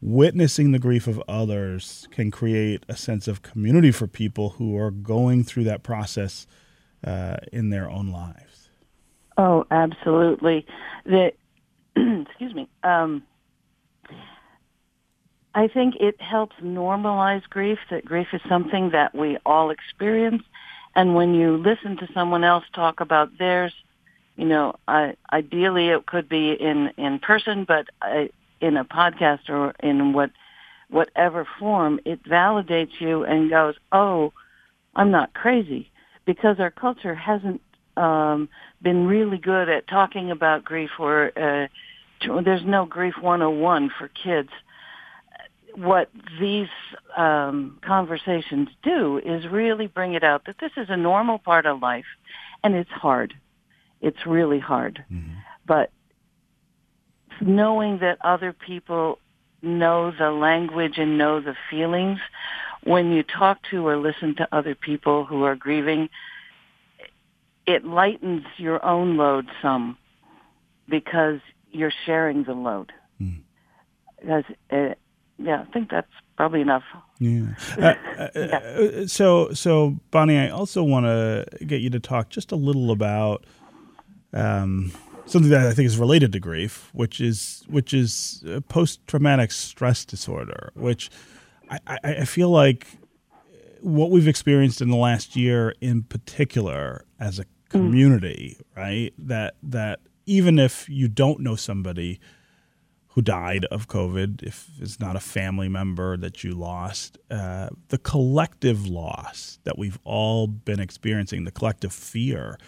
witnessing 0.00 0.72
the 0.72 0.78
grief 0.78 1.06
of 1.06 1.22
others 1.28 2.06
can 2.10 2.30
create 2.30 2.84
a 2.88 2.96
sense 2.96 3.26
of 3.26 3.42
community 3.42 3.90
for 3.90 4.06
people 4.06 4.50
who 4.50 4.76
are 4.76 4.90
going 4.90 5.42
through 5.42 5.64
that 5.64 5.82
process 5.82 6.46
uh, 7.04 7.36
in 7.52 7.70
their 7.70 7.90
own 7.90 8.08
lives. 8.08 8.70
Oh, 9.38 9.66
absolutely. 9.70 10.66
The 11.04 11.32
excuse 11.96 12.54
me. 12.54 12.68
Um, 12.82 13.22
I 15.54 15.68
think 15.68 15.96
it 15.96 16.20
helps 16.20 16.56
normalize 16.62 17.42
grief. 17.48 17.78
That 17.90 18.04
grief 18.04 18.28
is 18.32 18.42
something 18.48 18.90
that 18.90 19.14
we 19.14 19.38
all 19.46 19.70
experience, 19.70 20.42
and 20.94 21.14
when 21.14 21.34
you 21.34 21.56
listen 21.56 21.96
to 21.98 22.08
someone 22.12 22.44
else 22.44 22.64
talk 22.74 23.00
about 23.00 23.38
theirs, 23.38 23.72
you 24.36 24.44
know, 24.44 24.76
I, 24.86 25.16
ideally 25.32 25.88
it 25.88 26.04
could 26.04 26.28
be 26.28 26.52
in 26.52 26.92
in 26.98 27.18
person, 27.18 27.64
but 27.64 27.86
I, 28.02 28.30
in 28.60 28.76
a 28.76 28.84
podcast 28.84 29.48
or 29.48 29.74
in 29.80 30.12
what 30.12 30.30
whatever 30.88 31.46
form, 31.58 32.00
it 32.04 32.22
validates 32.24 33.00
you 33.00 33.24
and 33.24 33.50
goes, 33.50 33.74
"Oh, 33.92 34.32
I'm 34.94 35.10
not 35.10 35.34
crazy," 35.34 35.90
because 36.24 36.60
our 36.60 36.70
culture 36.70 37.14
hasn't 37.14 37.60
um, 37.96 38.48
been 38.82 39.06
really 39.06 39.38
good 39.38 39.68
at 39.68 39.88
talking 39.88 40.30
about 40.30 40.64
grief. 40.64 40.90
Or 40.98 41.32
uh, 41.36 41.68
there's 42.42 42.64
no 42.64 42.86
grief 42.86 43.14
101 43.20 43.90
for 43.98 44.08
kids. 44.08 44.50
What 45.74 46.10
these 46.40 46.68
um, 47.16 47.78
conversations 47.82 48.68
do 48.82 49.18
is 49.18 49.46
really 49.46 49.88
bring 49.88 50.14
it 50.14 50.24
out 50.24 50.46
that 50.46 50.56
this 50.58 50.72
is 50.76 50.88
a 50.88 50.96
normal 50.96 51.38
part 51.38 51.66
of 51.66 51.82
life, 51.82 52.06
and 52.64 52.74
it's 52.74 52.90
hard. 52.90 53.34
It's 54.00 54.26
really 54.26 54.58
hard, 54.58 55.04
mm-hmm. 55.10 55.34
but 55.66 55.90
knowing 57.40 57.98
that 57.98 58.18
other 58.22 58.52
people 58.52 59.18
know 59.62 60.12
the 60.16 60.30
language 60.30 60.94
and 60.96 61.18
know 61.18 61.40
the 61.40 61.54
feelings, 61.70 62.18
when 62.84 63.12
you 63.12 63.22
talk 63.22 63.58
to 63.70 63.86
or 63.86 63.96
listen 63.96 64.36
to 64.36 64.48
other 64.52 64.74
people 64.74 65.24
who 65.24 65.42
are 65.44 65.56
grieving, 65.56 66.08
it 67.66 67.84
lightens 67.84 68.44
your 68.58 68.84
own 68.84 69.16
load 69.16 69.46
some 69.60 69.98
because 70.88 71.40
you're 71.72 71.92
sharing 72.04 72.44
the 72.44 72.54
load. 72.54 72.92
Mm. 73.20 73.40
Because, 74.20 74.44
uh, 74.70 74.94
yeah, 75.38 75.64
I 75.68 75.72
think 75.72 75.90
that's 75.90 76.06
probably 76.36 76.60
enough. 76.60 76.84
Yeah. 77.18 77.54
Uh, 77.78 77.94
uh, 78.18 78.28
yeah. 78.34 78.56
Uh, 78.56 79.06
so, 79.06 79.52
so 79.52 79.98
Bonnie, 80.10 80.38
I 80.38 80.48
also 80.48 80.82
want 80.82 81.04
to 81.06 81.44
get 81.66 81.80
you 81.82 81.90
to 81.90 82.00
talk 82.00 82.30
just 82.30 82.52
a 82.52 82.56
little 82.56 82.90
about 82.90 83.44
um, 84.32 84.92
something 85.26 85.50
that 85.50 85.66
I 85.66 85.74
think 85.74 85.86
is 85.86 85.98
related 85.98 86.32
to 86.32 86.40
grief, 86.40 86.90
which 86.92 87.20
is 87.20 87.64
which 87.68 87.92
is 87.92 88.44
post 88.68 89.06
traumatic 89.06 89.52
stress 89.52 90.04
disorder, 90.04 90.70
which 90.74 91.10
I, 91.68 91.98
I, 92.04 92.24
feel 92.24 92.50
like 92.50 92.86
what 93.80 94.10
we've 94.10 94.28
experienced 94.28 94.80
in 94.80 94.88
the 94.88 94.96
last 94.96 95.34
year, 95.34 95.74
in 95.80 96.04
particular, 96.04 97.04
as 97.18 97.38
a 97.38 97.44
mm. 97.44 97.48
community, 97.68 98.56
mm. 98.58 98.80
right? 98.80 99.14
That 99.18 99.56
that 99.62 100.00
even 100.26 100.58
if 100.58 100.88
you 100.88 101.08
don't 101.08 101.40
know 101.40 101.56
somebody 101.56 102.20
who 103.08 103.22
died 103.22 103.64
of 103.66 103.88
COVID, 103.88 104.42
if 104.42 104.68
it's 104.78 105.00
not 105.00 105.16
a 105.16 105.20
family 105.20 105.68
member 105.68 106.18
that 106.18 106.44
you 106.44 106.52
lost, 106.52 107.16
uh, 107.30 107.70
the 107.88 107.96
collective 107.96 108.86
loss 108.86 109.58
that 109.64 109.78
we've 109.78 109.98
all 110.04 110.46
been 110.46 110.80
experiencing, 110.80 111.44
the 111.44 111.50
collective 111.50 111.94
fear 111.94 112.58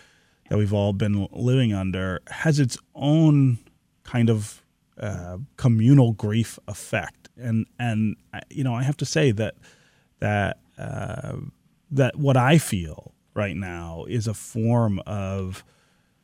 that 0.48 0.58
we've 0.58 0.72
all 0.72 0.92
been 0.92 1.28
living 1.32 1.72
under, 1.72 2.20
has 2.28 2.58
its 2.58 2.78
own 2.94 3.58
kind 4.04 4.30
of 4.30 4.62
uh, 4.98 5.38
communal 5.56 6.12
grief 6.12 6.58
effect. 6.66 7.28
And 7.36 7.66
and 7.78 8.16
you 8.50 8.64
know, 8.64 8.74
I 8.74 8.82
have 8.82 8.96
to 8.98 9.06
say 9.06 9.30
that 9.32 9.54
that 10.20 10.58
uh, 10.76 11.36
that 11.90 12.16
what 12.16 12.36
I 12.36 12.58
feel 12.58 13.12
right 13.34 13.56
now 13.56 14.04
is 14.08 14.26
a 14.26 14.34
form 14.34 15.00
of 15.06 15.64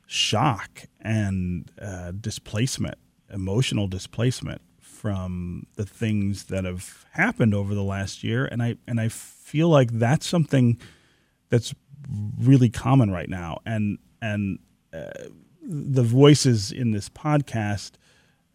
shock 0.07 0.83
and 1.01 1.71
uh, 1.81 2.13
displacement 2.13 2.99
emotional 3.33 3.89
displacement 3.89 4.61
from 4.81 5.67
the 5.77 5.85
things 5.85 6.45
that 6.45 6.65
have 6.65 7.05
happened 7.13 7.55
over 7.55 7.75
the 7.75 7.83
last 7.83 8.23
year 8.23 8.47
and 8.47 8.63
I 8.63 8.77
and 8.87 9.01
I 9.01 9.09
feel 9.09 9.69
like 9.69 9.91
that's 9.93 10.27
something 10.27 10.79
that's 11.49 11.75
really 12.39 12.69
common 12.69 13.11
right 13.11 13.29
now 13.29 13.59
and 13.65 13.99
and 14.25 14.59
uh, 14.93 15.29
the 15.63 16.03
voices 16.03 16.73
in 16.73 16.91
this 16.91 17.09
podcast 17.09 17.93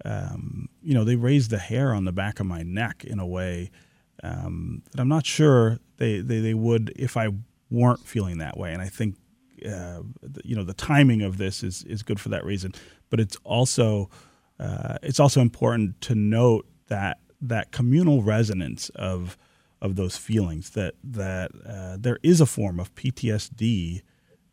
um, 0.06 0.70
you 0.82 0.94
know 0.94 1.04
they 1.04 1.16
raise 1.16 1.50
the 1.50 1.58
hair 1.58 1.94
on 1.94 2.06
the 2.06 2.12
back 2.12 2.40
of 2.40 2.46
my 2.46 2.64
neck 2.64 3.04
in 3.04 3.20
a 3.20 3.28
way 3.28 3.70
um, 4.24 4.84
that 4.92 5.00
I'm 5.02 5.08
not 5.08 5.26
sure 5.26 5.80
they, 5.98 6.22
they, 6.22 6.40
they 6.40 6.54
would 6.54 6.94
if 6.96 7.18
I 7.18 7.30
weren't 7.70 8.06
feeling 8.06 8.40
that 8.40 8.58
way. 8.58 8.74
And 8.74 8.82
I 8.82 8.88
think 8.88 9.16
uh, 9.66 10.02
you 10.44 10.56
know 10.56 10.64
the 10.64 10.74
timing 10.74 11.22
of 11.22 11.38
this 11.38 11.64
is 11.64 11.84
is 11.84 12.04
good 12.04 12.20
for 12.20 12.30
that 12.30 12.46
reason. 12.46 12.74
But 13.10 13.20
it's 13.20 13.38
also 13.44 14.10
uh, 14.60 14.98
it's 15.04 15.20
also 15.20 15.42
important 15.42 16.00
to 16.02 16.16
note 16.16 16.68
that 16.88 17.20
that 17.42 17.72
communal 17.72 18.24
resonance 18.24 18.90
of 18.90 19.38
of 19.82 19.96
those 19.96 20.18
feelings 20.18 20.72
that 20.72 20.96
that 21.04 21.52
uh, 21.66 21.98
there 22.00 22.20
is 22.24 22.42
a 22.42 22.46
form 22.46 22.80
of 22.80 22.94
PTSD 22.96 24.02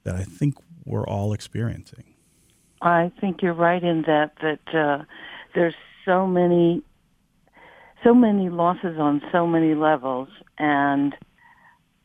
that 0.05 0.15
I 0.15 0.23
think 0.23 0.57
we're 0.87 1.07
all 1.07 1.33
experiencing. 1.33 2.05
I 2.81 3.11
think 3.21 3.43
you're 3.43 3.55
right 3.55 3.83
in 3.83 4.03
that 4.03 4.33
that 4.43 4.75
uh, 4.75 5.05
there's 5.55 5.75
so 6.05 6.27
many 6.27 6.83
so 8.05 8.15
many 8.15 8.49
losses 8.49 8.99
on 8.99 9.21
so 9.33 9.47
many 9.47 9.75
levels 9.75 10.29
and 10.59 11.15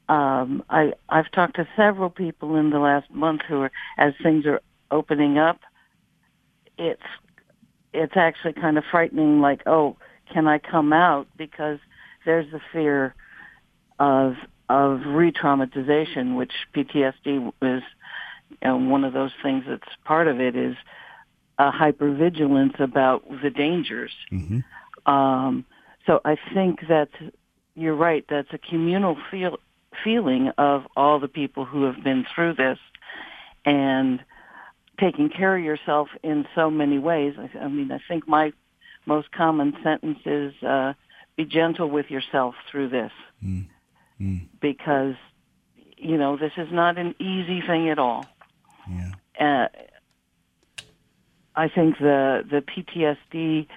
um, 0.10 0.64
I 0.70 0.94
I've 1.10 1.32
talked 1.32 1.58
to 1.58 1.68
several 1.76 2.10
people 2.10 2.56
in 2.56 2.72
the 2.72 2.80
last 2.80 3.12
month 3.12 3.42
who 3.48 3.62
are 3.62 3.72
as 3.98 4.14
things 4.24 4.46
are 4.46 4.62
opening 4.90 5.38
up 5.38 5.60
it's 6.78 7.02
it's 7.94 8.14
actually 8.16 8.54
kind 8.54 8.78
of 8.78 8.84
frightening 8.90 9.40
like 9.42 9.62
oh 9.66 9.96
can 10.34 10.48
i 10.48 10.58
come 10.58 10.92
out 10.94 11.28
because 11.38 11.80
there's 12.26 12.50
the 12.52 12.60
fear 12.74 13.16
of 14.00 14.34
of 14.70 15.02
re-traumatization 15.06 16.36
which 16.36 16.54
ptsd 16.76 17.52
is 17.62 17.84
know, 18.64 18.78
one 18.78 19.04
of 19.04 19.14
those 19.14 19.32
things 19.44 19.64
that's 19.68 19.88
part 20.06 20.28
of 20.28 20.40
it 20.40 20.56
is 20.56 20.76
a 21.60 21.72
hypervigilance 21.72 22.80
about 22.80 23.24
the 23.44 23.50
dangers 23.50 24.12
mm-hmm. 24.32 25.12
um, 25.12 25.66
so 26.06 26.20
i 26.26 26.36
think 26.54 26.82
that 26.88 27.10
you're 27.76 27.96
right 27.96 28.26
that's 28.30 28.52
a 28.54 28.58
communal 28.58 29.18
feel 29.30 29.58
feeling 30.04 30.52
of 30.58 30.84
all 30.96 31.20
the 31.20 31.28
people 31.28 31.66
who 31.66 31.84
have 31.84 32.04
been 32.04 32.26
through 32.34 32.54
this 32.54 32.80
and 33.66 34.24
taking 35.00 35.30
care 35.30 35.58
of 35.58 35.64
yourself 35.64 36.10
in 36.24 36.46
so 36.56 36.70
many 36.70 37.00
ways. 37.00 37.36
I, 37.38 37.58
I 37.60 37.68
mean, 37.68 37.92
I 37.92 38.00
think 38.08 38.28
my 38.28 38.54
most 39.06 39.32
common 39.32 39.76
sentence 39.84 40.20
is 40.26 40.54
uh, 40.64 40.94
be 41.36 41.46
gentle 41.46 41.90
with 41.90 42.10
yourself 42.10 42.56
through 42.70 42.90
this. 42.90 43.12
Mm. 43.44 43.68
Mm. 44.20 44.48
Because, 44.62 45.16
you 45.98 46.18
know, 46.18 46.38
this 46.38 46.52
is 46.58 46.68
not 46.72 46.98
an 46.98 47.16
easy 47.20 47.62
thing 47.62 47.90
at 47.90 48.00
all. 48.00 48.26
Yeah. 48.90 49.12
Uh, 49.40 49.68
I 51.56 51.68
think 51.68 51.98
the 52.00 52.46
the 52.50 52.62
PTSD 52.62 53.68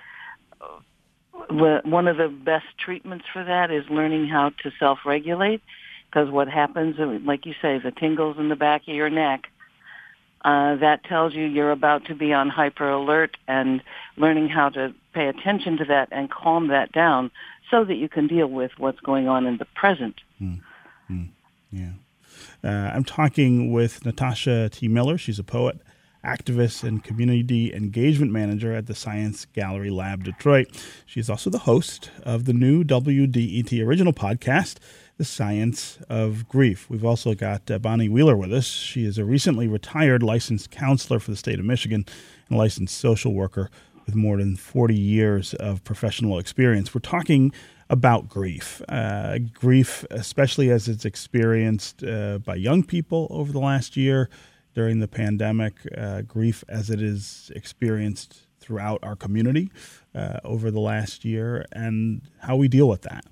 uh, 0.60 1.80
one 1.84 2.08
of 2.08 2.16
the 2.16 2.28
best 2.28 2.66
treatments 2.78 3.24
for 3.32 3.44
that 3.44 3.70
is 3.70 3.84
learning 3.90 4.28
how 4.28 4.50
to 4.62 4.70
self-regulate 4.78 5.60
because 6.06 6.30
what 6.30 6.48
happens 6.48 6.96
like 7.24 7.44
you 7.44 7.54
say 7.60 7.78
the 7.78 7.90
tingles 7.90 8.36
in 8.38 8.48
the 8.48 8.56
back 8.56 8.82
of 8.82 8.94
your 8.94 9.10
neck 9.10 9.48
uh, 10.44 10.76
that 10.76 11.02
tells 11.04 11.34
you 11.34 11.44
you're 11.44 11.72
about 11.72 12.04
to 12.04 12.14
be 12.14 12.32
on 12.32 12.50
hyper 12.50 12.90
alert 12.90 13.36
and 13.48 13.82
learning 14.16 14.48
how 14.48 14.68
to 14.68 14.94
pay 15.14 15.26
attention 15.28 15.78
to 15.78 15.84
that 15.86 16.08
and 16.12 16.30
calm 16.30 16.68
that 16.68 16.92
down 16.92 17.30
so 17.70 17.84
that 17.84 17.94
you 17.94 18.08
can 18.08 18.26
deal 18.26 18.46
with 18.46 18.70
what's 18.76 19.00
going 19.00 19.26
on 19.26 19.46
in 19.46 19.56
the 19.56 19.64
present. 19.74 20.20
Mm. 20.40 20.60
Mm. 21.10 21.28
Yeah. 21.72 21.92
Uh, 22.64 22.90
I'm 22.94 23.04
talking 23.04 23.72
with 23.72 24.06
Natasha 24.06 24.70
T. 24.70 24.88
Miller. 24.88 25.18
She's 25.18 25.38
a 25.38 25.44
poet, 25.44 25.80
activist, 26.24 26.82
and 26.82 27.04
community 27.04 27.74
engagement 27.74 28.32
manager 28.32 28.72
at 28.72 28.86
the 28.86 28.94
Science 28.94 29.44
Gallery 29.44 29.90
Lab 29.90 30.24
Detroit. 30.24 30.68
She's 31.04 31.28
also 31.28 31.50
the 31.50 31.58
host 31.58 32.10
of 32.22 32.46
the 32.46 32.54
new 32.54 32.82
WDET 32.82 33.84
original 33.84 34.14
podcast 34.14 34.78
the 35.16 35.24
science 35.24 35.98
of 36.08 36.48
grief. 36.48 36.90
We've 36.90 37.04
also 37.04 37.34
got 37.34 37.70
uh, 37.70 37.78
Bonnie 37.78 38.08
Wheeler 38.08 38.36
with 38.36 38.52
us. 38.52 38.66
She 38.66 39.04
is 39.04 39.16
a 39.16 39.24
recently 39.24 39.68
retired 39.68 40.22
licensed 40.22 40.70
counselor 40.70 41.20
for 41.20 41.30
the 41.30 41.36
state 41.36 41.60
of 41.60 41.64
Michigan 41.64 42.04
and 42.48 42.58
licensed 42.58 42.98
social 42.98 43.32
worker 43.32 43.70
with 44.06 44.14
more 44.14 44.38
than 44.38 44.56
40 44.56 44.94
years 44.94 45.54
of 45.54 45.84
professional 45.84 46.38
experience. 46.38 46.94
We're 46.94 47.00
talking 47.00 47.52
about 47.90 48.28
grief, 48.28 48.80
uh, 48.88 49.38
grief, 49.52 50.04
especially 50.10 50.70
as 50.70 50.88
it's 50.88 51.04
experienced 51.04 52.02
uh, 52.02 52.38
by 52.38 52.54
young 52.54 52.82
people 52.82 53.26
over 53.30 53.52
the 53.52 53.60
last 53.60 53.96
year 53.96 54.28
during 54.74 55.00
the 55.00 55.08
pandemic, 55.08 55.74
uh, 55.96 56.22
grief 56.22 56.64
as 56.68 56.90
it 56.90 57.00
is 57.00 57.52
experienced 57.54 58.46
throughout 58.58 58.98
our 59.02 59.14
community 59.14 59.70
uh, 60.14 60.40
over 60.44 60.70
the 60.70 60.80
last 60.80 61.24
year, 61.24 61.66
and 61.72 62.22
how 62.40 62.56
we 62.56 62.66
deal 62.66 62.88
with 62.88 63.02
that. 63.02 63.24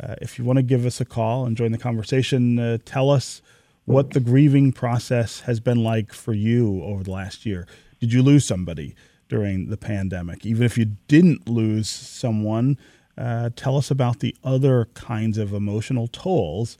Uh, 0.00 0.14
if 0.20 0.38
you 0.38 0.44
want 0.44 0.58
to 0.58 0.62
give 0.62 0.86
us 0.86 1.00
a 1.00 1.04
call 1.04 1.44
and 1.44 1.56
join 1.56 1.72
the 1.72 1.78
conversation, 1.78 2.58
uh, 2.58 2.78
tell 2.84 3.10
us 3.10 3.42
what 3.84 4.10
the 4.10 4.20
grieving 4.20 4.72
process 4.72 5.40
has 5.40 5.60
been 5.60 5.82
like 5.82 6.12
for 6.12 6.32
you 6.32 6.82
over 6.82 7.02
the 7.02 7.10
last 7.10 7.46
year. 7.46 7.66
Did 8.00 8.12
you 8.12 8.22
lose 8.22 8.44
somebody 8.44 8.94
during 9.28 9.70
the 9.70 9.76
pandemic? 9.76 10.44
Even 10.44 10.64
if 10.64 10.76
you 10.76 10.96
didn't 11.08 11.48
lose 11.48 11.88
someone, 11.88 12.78
uh, 13.18 13.50
tell 13.56 13.76
us 13.76 13.90
about 13.90 14.20
the 14.20 14.34
other 14.44 14.86
kinds 14.94 15.38
of 15.38 15.52
emotional 15.52 16.08
tolls 16.08 16.76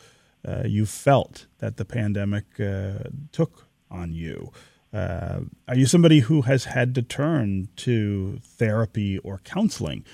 uh, 0.47 0.62
you 0.64 0.87
felt 0.87 1.47
that 1.59 1.76
the 1.76 1.85
pandemic 1.85 2.45
uh, 2.61 3.11
took 3.33 3.66
on 3.90 4.12
you. 4.12 4.52
Uh, 4.93 5.40
are 5.66 5.75
you 5.75 5.87
somebody 5.87 6.21
who 6.21 6.43
has 6.43 6.64
had 6.64 6.95
to 6.95 7.02
turn 7.02 7.69
to 7.76 8.38
therapy 8.43 9.19
or 9.19 9.38
counseling? 9.38 10.05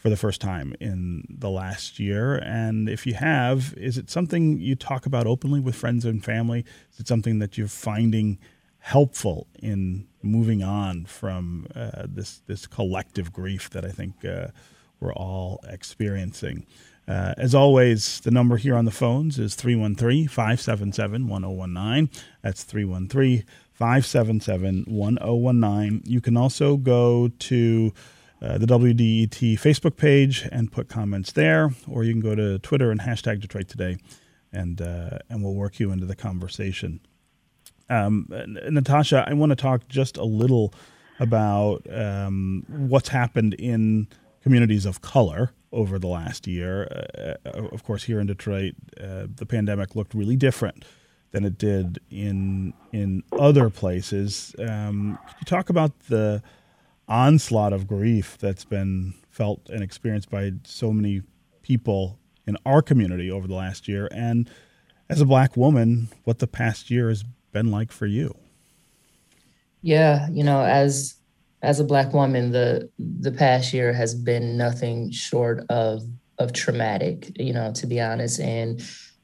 for 0.00 0.08
the 0.08 0.16
first 0.16 0.40
time 0.40 0.74
in 0.80 1.24
the 1.28 1.50
last 1.50 1.98
year? 1.98 2.36
And 2.36 2.88
if 2.88 3.06
you 3.06 3.12
have, 3.12 3.74
is 3.76 3.98
it 3.98 4.08
something 4.08 4.58
you 4.58 4.74
talk 4.74 5.04
about 5.04 5.26
openly 5.26 5.60
with 5.60 5.74
friends 5.74 6.06
and 6.06 6.24
family? 6.24 6.64
Is 6.90 7.00
it 7.00 7.06
something 7.06 7.38
that 7.40 7.58
you're 7.58 7.68
finding 7.68 8.38
helpful 8.78 9.46
in 9.62 10.06
moving 10.22 10.62
on 10.62 11.04
from 11.04 11.66
uh, 11.74 12.06
this 12.08 12.40
this 12.46 12.66
collective 12.66 13.30
grief 13.30 13.68
that 13.70 13.84
I 13.84 13.90
think 13.90 14.24
uh, 14.24 14.48
we're 15.00 15.12
all 15.14 15.60
experiencing? 15.68 16.66
Uh, 17.08 17.34
as 17.36 17.54
always, 17.54 18.20
the 18.20 18.30
number 18.30 18.56
here 18.56 18.76
on 18.76 18.84
the 18.84 18.90
phones 18.92 19.38
is 19.38 19.56
313 19.56 20.28
577 20.28 21.26
1019. 21.26 22.08
That's 22.42 22.62
313 22.62 23.44
577 23.72 24.84
1019. 24.86 26.02
You 26.04 26.20
can 26.20 26.36
also 26.36 26.76
go 26.76 27.28
to 27.28 27.92
uh, 28.42 28.58
the 28.58 28.66
WDET 28.66 29.58
Facebook 29.58 29.96
page 29.96 30.48
and 30.52 30.70
put 30.70 30.88
comments 30.88 31.32
there, 31.32 31.70
or 31.88 32.04
you 32.04 32.12
can 32.12 32.20
go 32.20 32.34
to 32.34 32.58
Twitter 32.60 32.90
and 32.90 33.00
hashtag 33.00 33.40
Detroit 33.40 33.68
Today, 33.68 33.98
and 34.52 34.80
uh, 34.80 35.18
and 35.28 35.42
we'll 35.42 35.54
work 35.54 35.80
you 35.80 35.90
into 35.90 36.06
the 36.06 36.16
conversation. 36.16 37.00
Um, 37.88 38.28
Natasha, 38.30 39.26
I 39.28 39.34
want 39.34 39.50
to 39.50 39.56
talk 39.56 39.88
just 39.88 40.16
a 40.16 40.24
little 40.24 40.72
about 41.18 41.86
um, 41.92 42.64
what's 42.68 43.08
happened 43.08 43.54
in 43.54 44.06
communities 44.42 44.86
of 44.86 45.00
color 45.00 45.52
over 45.72 45.98
the 45.98 46.08
last 46.08 46.46
year. 46.46 46.88
Uh, 46.90 47.48
uh, 47.48 47.68
of 47.68 47.84
course, 47.84 48.04
here 48.04 48.20
in 48.20 48.26
Detroit, 48.26 48.74
uh, 49.00 49.26
the 49.34 49.46
pandemic 49.46 49.94
looked 49.94 50.14
really 50.14 50.36
different 50.36 50.84
than 51.30 51.44
it 51.44 51.58
did 51.58 52.00
in 52.10 52.74
in 52.92 53.22
other 53.38 53.70
places. 53.70 54.54
Um, 54.58 55.18
could 55.28 55.36
you 55.40 55.44
talk 55.44 55.70
about 55.70 55.98
the 56.08 56.42
onslaught 57.08 57.72
of 57.72 57.86
grief 57.86 58.36
that's 58.38 58.64
been 58.64 59.14
felt 59.30 59.68
and 59.68 59.82
experienced 59.82 60.30
by 60.30 60.52
so 60.64 60.92
many 60.92 61.22
people 61.62 62.18
in 62.46 62.56
our 62.66 62.82
community 62.82 63.30
over 63.30 63.46
the 63.46 63.54
last 63.54 63.86
year, 63.86 64.08
and 64.10 64.50
as 65.08 65.20
a 65.20 65.26
black 65.26 65.56
woman, 65.56 66.08
what 66.24 66.38
the 66.38 66.46
past 66.46 66.90
year 66.90 67.08
has 67.08 67.24
been 67.52 67.70
like 67.70 67.92
for 67.92 68.06
you? 68.06 68.34
Yeah, 69.82 70.28
you 70.30 70.44
know, 70.44 70.62
as 70.62 71.16
as 71.62 71.80
a 71.80 71.84
black 71.84 72.12
woman, 72.12 72.52
the 72.52 72.90
the 72.98 73.32
past 73.32 73.72
year 73.72 73.92
has 73.92 74.14
been 74.14 74.56
nothing 74.56 75.10
short 75.10 75.64
of 75.68 76.02
of 76.38 76.52
traumatic, 76.52 77.32
you 77.38 77.52
know, 77.52 77.72
to 77.72 77.86
be 77.86 78.00
honest. 78.00 78.40
And 78.40 78.82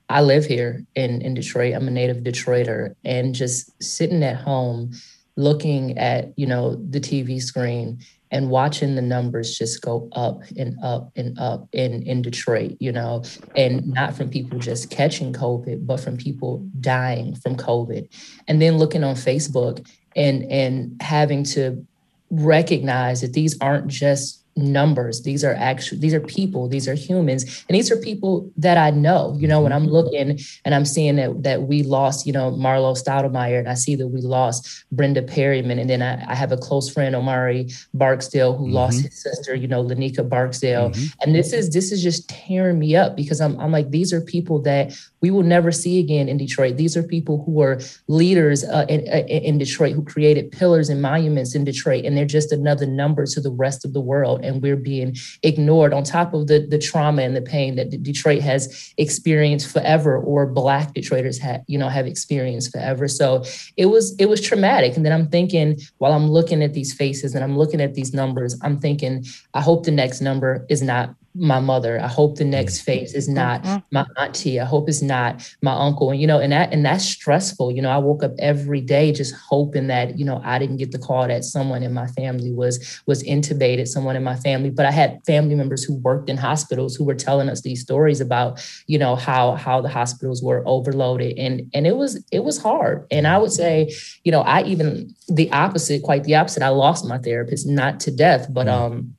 I 0.09 0.21
live 0.21 0.45
here 0.45 0.85
in, 0.95 1.21
in 1.23 1.35
Detroit. 1.35 1.75
I'm 1.75 1.89
a 1.89 1.91
native 1.91 2.19
Detroiter. 2.19 2.95
And 3.05 3.35
just 3.35 3.83
sitting 3.83 4.23
at 4.23 4.37
home 4.37 4.93
looking 5.37 5.99
at, 5.99 6.33
you 6.39 6.47
know, 6.47 6.77
the 6.77 7.01
TV 7.01 7.43
screen 7.43 7.99
and 8.31 8.51
watching 8.51 8.95
the 8.95 9.03
numbers 9.03 9.57
just 9.57 9.83
go 9.83 10.09
up 10.13 10.43
and 10.57 10.77
up 10.83 11.11
and 11.17 11.39
up 11.39 11.69
in, 11.73 12.03
in 12.03 12.23
Detroit, 12.23 12.77
you 12.81 12.93
know, 12.93 13.23
and 13.57 13.87
not 13.87 14.15
from 14.15 14.31
people 14.31 14.59
just 14.59 14.91
catching 14.91 15.33
COVID, 15.33 15.87
but 15.87 16.01
from 16.01 16.17
people 16.17 16.59
dying 16.81 17.35
from 17.35 17.57
COVID. 17.57 18.09
And 18.49 18.61
then 18.61 18.79
looking 18.79 19.05
on 19.05 19.15
Facebook 19.15 19.87
and 20.15 20.45
and 20.51 21.01
having 21.03 21.45
to 21.45 21.87
recognize 22.31 23.21
that 23.21 23.33
these 23.33 23.57
aren't 23.61 23.89
just 23.89 24.43
numbers. 24.57 25.23
These 25.23 25.45
are 25.45 25.55
actually 25.55 26.01
these 26.01 26.15
are 26.15 26.21
people. 26.21 26.69
These 26.69 26.89
are 26.89 26.95
humans. 26.95 27.65
And 27.69 27.77
these 27.77 27.91
are 27.91 27.97
people 27.97 28.51
that 28.57 28.79
i 28.79 28.91
know 28.91 29.35
you 29.39 29.47
know 29.47 29.61
when 29.61 29.73
i'm 29.73 29.85
mm-hmm. 29.85 29.93
looking 29.93 30.39
and 30.65 30.75
i'm 30.75 30.85
seeing 30.85 31.17
that 31.17 31.43
that 31.43 31.63
we 31.63 31.83
lost 31.83 32.27
you 32.27 32.33
know 32.33 32.51
Marlowe 32.51 32.95
Stoudamire 32.95 33.59
and 33.59 33.69
i 33.69 33.75
see 33.75 33.95
that 33.97 34.09
we 34.09 34.21
lost 34.21 34.85
brenda 34.93 35.23
perryman. 35.23 35.79
And 35.79 35.91
then 35.91 36.03
i, 36.03 36.25
I 36.31 36.35
have 36.35 36.53
a 36.53 36.57
close 36.57 36.91
friend 36.91 37.15
omari 37.15 37.69
barksdale 37.95 38.57
who 38.57 38.65
mm-hmm. 38.65 38.75
lost 38.75 39.03
his 39.03 39.23
sister 39.23 39.55
you 39.55 39.69
know 39.69 39.85
lanika 39.85 40.27
barksdale. 40.29 40.91
Mm-hmm. 40.91 41.21
and 41.23 41.35
this 41.35 41.53
is 41.53 41.71
this 41.71 41.93
is 41.93 42.03
just 42.03 42.29
tearing 42.29 42.79
me 42.79 42.97
up 42.97 43.17
because 43.17 43.41
i'm, 43.41 43.59
I'm 43.61 43.73
like 43.73 43.91
these 43.91 44.13
are 44.13 44.21
people 44.21 44.63
that 44.63 44.97
we 45.27 45.33
will 45.33 45.43
never 45.43 45.73
see 45.73 45.99
again 45.99 46.29
in 46.29 46.37
detroit. 46.37 46.77
These 46.77 46.97
are 46.97 47.03
people 47.03 47.43
who 47.45 47.61
are 47.61 47.81
leaders 48.07 48.63
uh, 48.63 48.87
in, 48.89 49.01
uh, 49.09 49.27
in 49.27 49.59
detroit 49.59 49.93
who 49.93 50.05
created 50.05 50.53
pillars 50.53 50.89
and 50.89 51.03
monuments 51.03 51.57
in 51.57 51.65
detroit. 51.65 52.05
And 52.05 52.17
they're 52.17 52.25
just 52.25 52.53
another 52.53 52.87
number 52.87 53.27
to 53.27 53.41
the 53.41 53.51
rest 53.51 53.85
of 53.85 53.93
the 53.93 54.01
world 54.01 54.45
and 54.47 54.63
we're 54.63 54.77
being 54.77 55.17
ignored 55.43 55.93
on 55.93 56.03
top 56.03 56.33
of 56.35 56.47
the, 56.47 56.67
the 56.67 56.79
trauma 56.79 57.23
and 57.23 57.37
the 57.37 57.43
pain 57.43 57.77
that 57.77 58.03
Detroit 58.03 58.43
has 58.43 58.93
experienced 58.97 59.71
forever 59.71 60.19
or 60.19 60.47
black 60.47 60.95
Detroiters 60.95 61.39
have, 61.41 61.63
you 61.67 61.79
know, 61.79 61.89
have 61.89 62.07
experienced 62.07 62.73
forever. 62.73 63.09
So 63.09 63.45
it 63.77 63.87
was 63.87 64.15
it 64.19 64.27
was 64.27 64.41
traumatic. 64.41 64.97
And 64.97 65.05
then 65.05 65.13
I'm 65.13 65.29
thinking 65.29 65.79
while 65.99 66.13
I'm 66.13 66.29
looking 66.29 66.63
at 66.63 66.75
these 66.75 66.95
faces 66.95 67.35
and 67.35 67.45
I'm 67.45 67.57
looking 67.57 67.81
at 67.81 67.95
these 67.95 68.15
numbers, 68.15 68.59
I'm 68.63 68.79
thinking, 68.79 69.25
I 69.55 69.61
hope 69.61 69.85
the 69.85 69.91
next 69.91 70.21
number 70.21 70.65
is 70.69 70.83
not 70.83 71.15
my 71.39 71.61
mother. 71.61 72.01
I 72.01 72.07
hope 72.07 72.37
the 72.37 72.45
next 72.45 72.81
mm. 72.81 72.85
face 72.85 73.15
is 73.15 73.29
not 73.29 73.63
mm-hmm. 73.63 73.79
my 73.91 74.07
auntie. 74.17 74.61
I 74.61 74.65
hope 74.65 74.89
it's 74.89 75.03
not 75.03 75.49
my 75.63 75.73
uncle. 75.73 76.11
And 76.11 76.21
you 76.21 76.27
know, 76.27 76.39
and 76.39 76.53
that 76.53 76.73
and 76.73 76.85
that's 76.85 77.05
stressful. 77.05 77.73
You 77.73 77.83
know, 77.83 77.91
I 77.91 77.99
woke 77.99 78.23
up 78.23 78.33
every 78.39 78.81
day 78.81 79.13
just 79.13 79.35
hoping 79.35 79.87
that 79.89 80.19
you 80.19 80.25
know 80.25 80.41
I 80.45 80.59
didn't 80.59 80.79
get 80.79 80.93
the 80.93 80.99
call 80.99 81.29
that 81.29 81.45
someone 81.45 81.83
in 81.83 81.93
my 81.93 82.07
family 82.09 82.53
was 82.53 83.03
was 83.07 83.23
intubated. 83.23 83.89
Someone 83.89 84.17
in 84.17 84.25
my 84.25 84.37
family, 84.37 84.71
but 84.71 84.87
I 84.87 84.91
had 84.91 85.21
family 85.27 85.55
members 85.55 85.85
who 85.85 85.95
worked 85.97 86.31
in 86.31 86.37
hospitals 86.37 86.97
who 86.97 87.05
were 87.05 87.15
telling 87.15 87.49
us 87.49 87.61
these 87.61 87.83
stories 87.83 88.21
about 88.21 88.65
you 88.87 88.99
know 88.99 89.17
how 89.17 89.53
how 89.53 89.81
the 89.81 89.89
hospitals 89.89 90.43
were 90.43 90.63
overloaded 90.67 91.39
and 91.39 91.71
and 91.75 91.87
it 91.87 91.97
was 91.97 92.25
it 92.33 92.45
was 92.45 92.59
hard. 92.59 93.07
And 93.11 93.27
I 93.27 93.39
would 93.39 93.53
say, 93.53 93.93
you 94.25 94.33
know, 94.33 94.41
I 94.41 94.63
even 94.63 95.15
the 95.29 95.51
opposite, 95.53 96.03
quite 96.03 96.25
the 96.25 96.37
opposite. 96.37 96.63
I 96.63 96.69
lost 96.69 97.07
my 97.07 97.19
therapist, 97.19 97.67
not 97.67 98.01
to 98.01 98.11
death, 98.11 98.47
but 98.51 98.69
um 98.69 99.17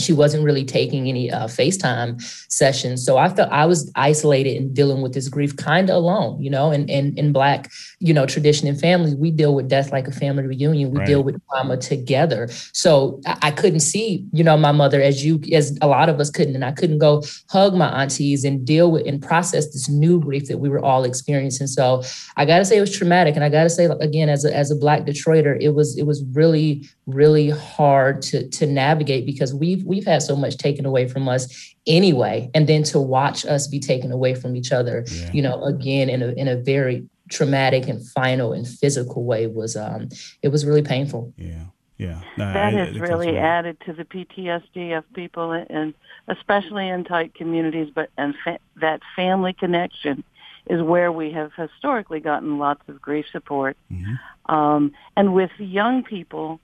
she 0.00 0.12
wasn't 0.12 0.44
really 0.44 0.64
taking 0.64 1.08
any 1.08 1.30
uh, 1.30 1.46
FaceTime 1.46 2.20
sessions. 2.50 3.04
So 3.04 3.18
I 3.18 3.28
felt 3.28 3.50
I 3.50 3.66
was 3.66 3.90
isolated 3.94 4.56
and 4.56 4.74
dealing 4.74 5.02
with 5.02 5.14
this 5.14 5.28
grief 5.28 5.56
kind 5.56 5.90
of 5.90 5.96
alone, 5.96 6.42
you 6.42 6.50
know, 6.50 6.70
and 6.70 6.88
in, 6.88 7.16
in 7.16 7.32
Black, 7.32 7.70
you 7.98 8.14
know, 8.14 8.26
tradition 8.26 8.68
and 8.68 8.78
family, 8.78 9.14
we 9.14 9.30
deal 9.30 9.54
with 9.54 9.68
death 9.68 9.92
like 9.92 10.08
a 10.08 10.12
family 10.12 10.46
reunion. 10.46 10.90
We 10.90 10.98
right. 10.98 11.06
deal 11.06 11.22
with 11.22 11.40
trauma 11.48 11.76
together. 11.76 12.48
So 12.72 13.20
I, 13.26 13.38
I, 13.42 13.50
couldn't 13.50 13.80
see, 13.80 14.26
you 14.32 14.42
know, 14.42 14.56
my 14.56 14.72
mother 14.72 15.00
as 15.00 15.24
you, 15.24 15.40
as 15.52 15.78
a 15.82 15.86
lot 15.86 16.08
of 16.08 16.18
us 16.20 16.30
couldn't. 16.30 16.54
And 16.54 16.64
I 16.64 16.72
couldn't 16.72 16.98
go 16.98 17.22
hug 17.50 17.74
my 17.74 18.02
aunties 18.02 18.44
and 18.44 18.64
deal 18.64 18.90
with 18.90 19.06
and 19.06 19.22
process 19.22 19.66
this 19.66 19.88
new 19.88 20.20
grief 20.20 20.48
that 20.48 20.58
we 20.58 20.68
were 20.68 20.84
all 20.84 21.04
experiencing. 21.04 21.66
So 21.66 22.02
I 22.36 22.44
got 22.44 22.58
to 22.58 22.64
say 22.64 22.76
it 22.76 22.80
was 22.80 22.96
traumatic. 22.96 23.34
And 23.34 23.44
I 23.44 23.48
got 23.48 23.64
to 23.64 23.70
say, 23.70 23.84
again, 23.84 24.28
as 24.28 24.44
a, 24.44 24.54
as 24.54 24.70
a 24.70 24.76
Black 24.76 25.02
Detroiter, 25.02 25.56
it 25.60 25.70
was, 25.70 25.96
it 25.98 26.06
was 26.06 26.24
really, 26.32 26.88
really 27.06 27.50
hard 27.50 28.22
to, 28.22 28.48
to 28.48 28.66
navigate 28.66 29.26
because 29.26 29.52
we've, 29.52 29.84
we've 29.84 30.04
had 30.04 30.22
so 30.22 30.36
much 30.36 30.56
taken 30.56 30.86
away 30.86 31.08
from 31.08 31.28
us 31.28 31.74
anyway 31.86 32.48
and 32.54 32.68
then 32.68 32.82
to 32.84 33.00
watch 33.00 33.44
us 33.44 33.66
be 33.66 33.80
taken 33.80 34.12
away 34.12 34.34
from 34.34 34.54
each 34.54 34.70
other 34.70 35.04
yeah. 35.10 35.30
you 35.32 35.42
know 35.42 35.60
again 35.64 36.08
in 36.08 36.22
a 36.22 36.28
in 36.34 36.46
a 36.46 36.54
very 36.54 37.04
traumatic 37.28 37.88
and 37.88 38.06
final 38.10 38.52
and 38.52 38.68
physical 38.68 39.24
way 39.24 39.46
was 39.46 39.76
um 39.76 40.08
it 40.42 40.48
was 40.48 40.64
really 40.64 40.82
painful. 40.82 41.32
Yeah. 41.36 41.64
Yeah. 41.98 42.20
No, 42.36 42.52
that 42.52 42.74
I, 42.74 42.84
has 42.84 42.96
I 42.96 43.00
really 43.00 43.36
added 43.38 43.78
to 43.86 43.92
the 43.92 44.04
ptsd 44.04 44.96
of 44.96 45.10
people 45.14 45.52
and 45.52 45.94
especially 46.28 46.88
in 46.88 47.04
tight 47.04 47.34
communities 47.34 47.90
but 47.94 48.10
and 48.16 48.34
fa- 48.44 48.58
that 48.76 49.00
family 49.16 49.52
connection 49.52 50.22
is 50.66 50.82
where 50.82 51.10
we 51.10 51.32
have 51.32 51.52
historically 51.54 52.20
gotten 52.20 52.58
lots 52.58 52.82
of 52.88 53.02
grief 53.02 53.26
support. 53.32 53.76
Mm-hmm. 53.90 54.54
um, 54.54 54.92
and 55.16 55.34
with 55.34 55.50
young 55.58 56.04
people 56.04 56.60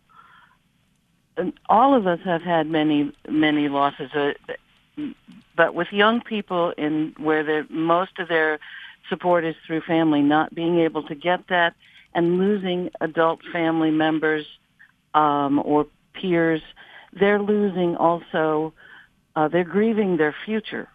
all 1.69 1.95
of 1.95 2.07
us 2.07 2.21
have 2.25 2.43
had 2.43 2.67
many 2.69 3.13
many 3.29 3.69
losses, 3.69 4.11
uh, 4.13 4.33
but 5.57 5.75
with 5.75 5.89
young 5.93 6.21
people 6.21 6.73
in 6.77 7.15
where 7.19 7.45
the 7.45 7.67
most 7.71 8.19
of 8.19 8.29
their 8.29 8.59
support 9.09 9.45
is 9.45 9.55
through 9.67 9.81
family, 9.83 10.23
not 10.23 10.55
being 10.55 10.81
able 10.81 11.03
to 11.05 11.15
get 11.15 11.49
that 11.49 11.75
and 12.15 12.39
losing 12.39 12.91
adult 13.01 13.41
family 13.53 13.91
members 13.91 14.47
um, 15.15 15.61
or 15.65 15.87
peers, 16.15 16.63
they're 17.13 17.41
losing 17.41 17.97
also. 17.97 18.73
Uh, 19.37 19.47
they're 19.47 19.65
grieving 19.65 20.17
their 20.17 20.35
future. 20.45 20.89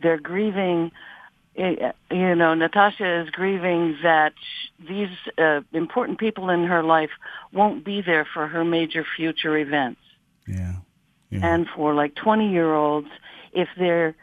They're 0.00 0.20
grieving 0.20 0.92
you 1.56 2.34
know, 2.34 2.54
Natasha 2.54 3.22
is 3.22 3.30
grieving 3.30 3.98
that 4.02 4.32
these 4.78 5.10
uh, 5.36 5.60
important 5.72 6.18
people 6.18 6.50
in 6.50 6.64
her 6.64 6.82
life 6.82 7.10
won't 7.52 7.84
be 7.84 8.02
there 8.02 8.26
for 8.32 8.46
her 8.46 8.64
major 8.64 9.04
future 9.16 9.56
events. 9.56 10.00
Yeah. 10.46 10.76
yeah. 11.30 11.40
And 11.42 11.66
for 11.74 11.94
like 11.94 12.14
20 12.14 12.50
year 12.50 12.72
olds, 12.74 13.08
if 13.52 13.68
they're 13.76 14.14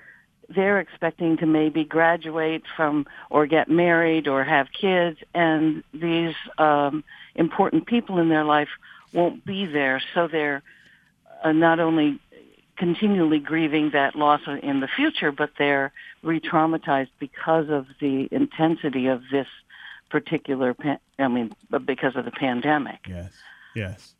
they're 0.50 0.80
expecting 0.80 1.36
to 1.36 1.46
maybe 1.46 1.84
graduate 1.84 2.64
from 2.78 3.06
or 3.30 3.46
get 3.48 3.70
married 3.70 4.30
or 4.30 4.46
have 4.46 4.68
kids 4.72 5.18
and 5.34 5.84
these 5.94 6.36
um 6.58 7.04
important 7.36 7.86
people 7.86 8.18
in 8.18 8.30
their 8.30 8.46
life 8.46 8.70
won't 9.12 9.44
be 9.46 9.66
there 9.66 10.02
so 10.14 10.30
they're 10.30 10.64
uh, 11.44 11.52
not 11.52 11.82
only 11.82 12.20
continually 12.78 13.40
grieving 13.40 13.92
that 13.92 14.16
loss 14.16 14.42
in 14.62 14.80
the 14.80 14.88
future, 14.88 15.32
but 15.32 15.52
they're 15.58 15.92
re-traumatized 16.24 17.10
because 17.20 17.70
of 17.70 17.88
the 18.00 18.28
intensity 18.32 19.08
of 19.08 19.24
this 19.32 19.48
particular, 20.10 20.76
I 21.20 21.28
mean, 21.28 21.54
because 21.86 22.16
of 22.16 22.26
the 22.26 22.32
pandemic. 22.32 23.00
Yes, 23.08 23.34
yes. 23.76 24.14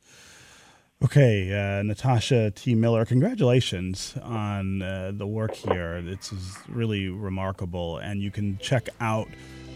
Okay, 1.04 1.54
uh, 1.54 1.84
Natasha 1.84 2.50
T. 2.50 2.74
Miller, 2.74 3.06
congratulations 3.06 4.18
on 4.24 4.82
uh, 4.82 5.12
the 5.14 5.28
work 5.28 5.54
here. 5.54 6.02
It's 6.04 6.34
really 6.68 7.08
remarkable, 7.08 8.00
and 8.00 8.20
you 8.20 8.32
can 8.32 8.58
check 8.58 8.90
out 9.00 9.28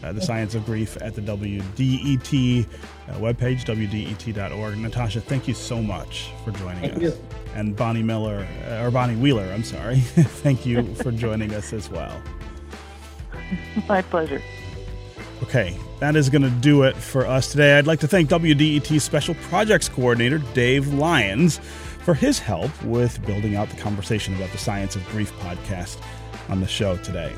uh, 0.04 0.12
the 0.14 0.22
Science 0.22 0.56
of 0.56 0.66
Grief 0.66 0.98
at 1.02 1.16
the 1.16 1.22
WDET 1.22 2.66
uh, 3.10 3.14
webpage, 3.14 3.64
WDET.org. 3.66 4.78
Natasha, 4.78 5.22
thank 5.22 5.48
you 5.48 5.54
so 5.54 5.82
much 5.82 6.32
for 6.44 6.52
joining 6.52 6.82
thank 6.82 6.96
us. 6.98 7.02
You. 7.02 7.28
And 7.56 7.76
Bonnie 7.76 8.04
Miller, 8.04 8.48
uh, 8.68 8.84
or 8.84 8.92
Bonnie 8.92 9.16
Wheeler, 9.16 9.44
I'm 9.52 9.64
sorry. 9.64 10.00
thank 10.00 10.66
you 10.66 10.96
for 10.96 11.12
joining 11.12 11.54
us 11.54 11.74
as 11.74 11.90
well. 11.90 12.22
My 13.88 14.02
pleasure. 14.02 14.42
Okay, 15.44 15.76
that 16.00 16.16
is 16.16 16.30
going 16.30 16.44
to 16.44 16.50
do 16.50 16.84
it 16.84 16.96
for 16.96 17.26
us 17.26 17.52
today. 17.52 17.78
I'd 17.78 17.88
like 17.88 18.00
to 18.02 18.08
thank 18.08 18.30
WDET 18.30 19.02
Special 19.02 19.36
Projects 19.36 19.90
Coordinator 19.90 20.38
Dave 20.54 20.94
Lyons 20.94 21.58
for 21.58 22.14
his 22.14 22.40
help 22.40 22.72
with 22.84 23.24
building 23.26 23.56
out 23.56 23.70
the 23.70 23.78
conversation 23.78 24.36
about 24.36 24.52
the 24.52 24.58
Science 24.58 24.96
of 24.96 25.06
Grief 25.10 25.32
podcast 25.40 25.98
on 26.50 26.60
the 26.60 26.68
show 26.68 26.98
today. 26.98 27.34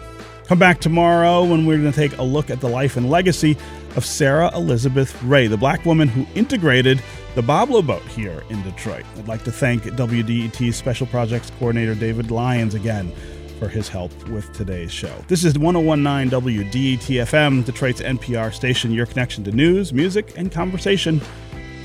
Come 0.47 0.59
back 0.59 0.81
tomorrow 0.81 1.45
when 1.45 1.65
we're 1.65 1.77
going 1.77 1.91
to 1.91 1.97
take 1.97 2.17
a 2.17 2.23
look 2.23 2.49
at 2.49 2.59
the 2.59 2.67
life 2.67 2.97
and 2.97 3.09
legacy 3.09 3.57
of 3.95 4.05
Sarah 4.05 4.51
Elizabeth 4.53 5.21
Ray, 5.23 5.47
the 5.47 5.55
black 5.55 5.85
woman 5.85 6.09
who 6.09 6.27
integrated 6.35 7.01
the 7.35 7.41
Boblo 7.41 7.85
boat 7.85 8.01
here 8.03 8.43
in 8.49 8.61
Detroit. 8.63 9.05
I'd 9.17 9.27
like 9.27 9.45
to 9.45 9.51
thank 9.53 9.83
WDET's 9.83 10.75
Special 10.75 11.07
Projects 11.07 11.49
Coordinator 11.51 11.95
David 11.95 12.29
Lyons 12.29 12.75
again 12.75 13.13
for 13.57 13.69
his 13.69 13.87
help 13.87 14.11
with 14.27 14.51
today's 14.51 14.91
show. 14.91 15.13
This 15.29 15.45
is 15.45 15.57
1019 15.57 16.29
WDET 16.41 17.21
FM, 17.23 17.63
Detroit's 17.63 18.01
NPR 18.01 18.53
station, 18.53 18.91
your 18.91 19.05
connection 19.05 19.45
to 19.45 19.51
news, 19.51 19.93
music, 19.93 20.37
and 20.37 20.51
conversation. 20.51 21.21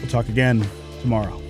We'll 0.01 0.11
talk 0.11 0.29
again 0.29 0.66
tomorrow. 1.01 1.40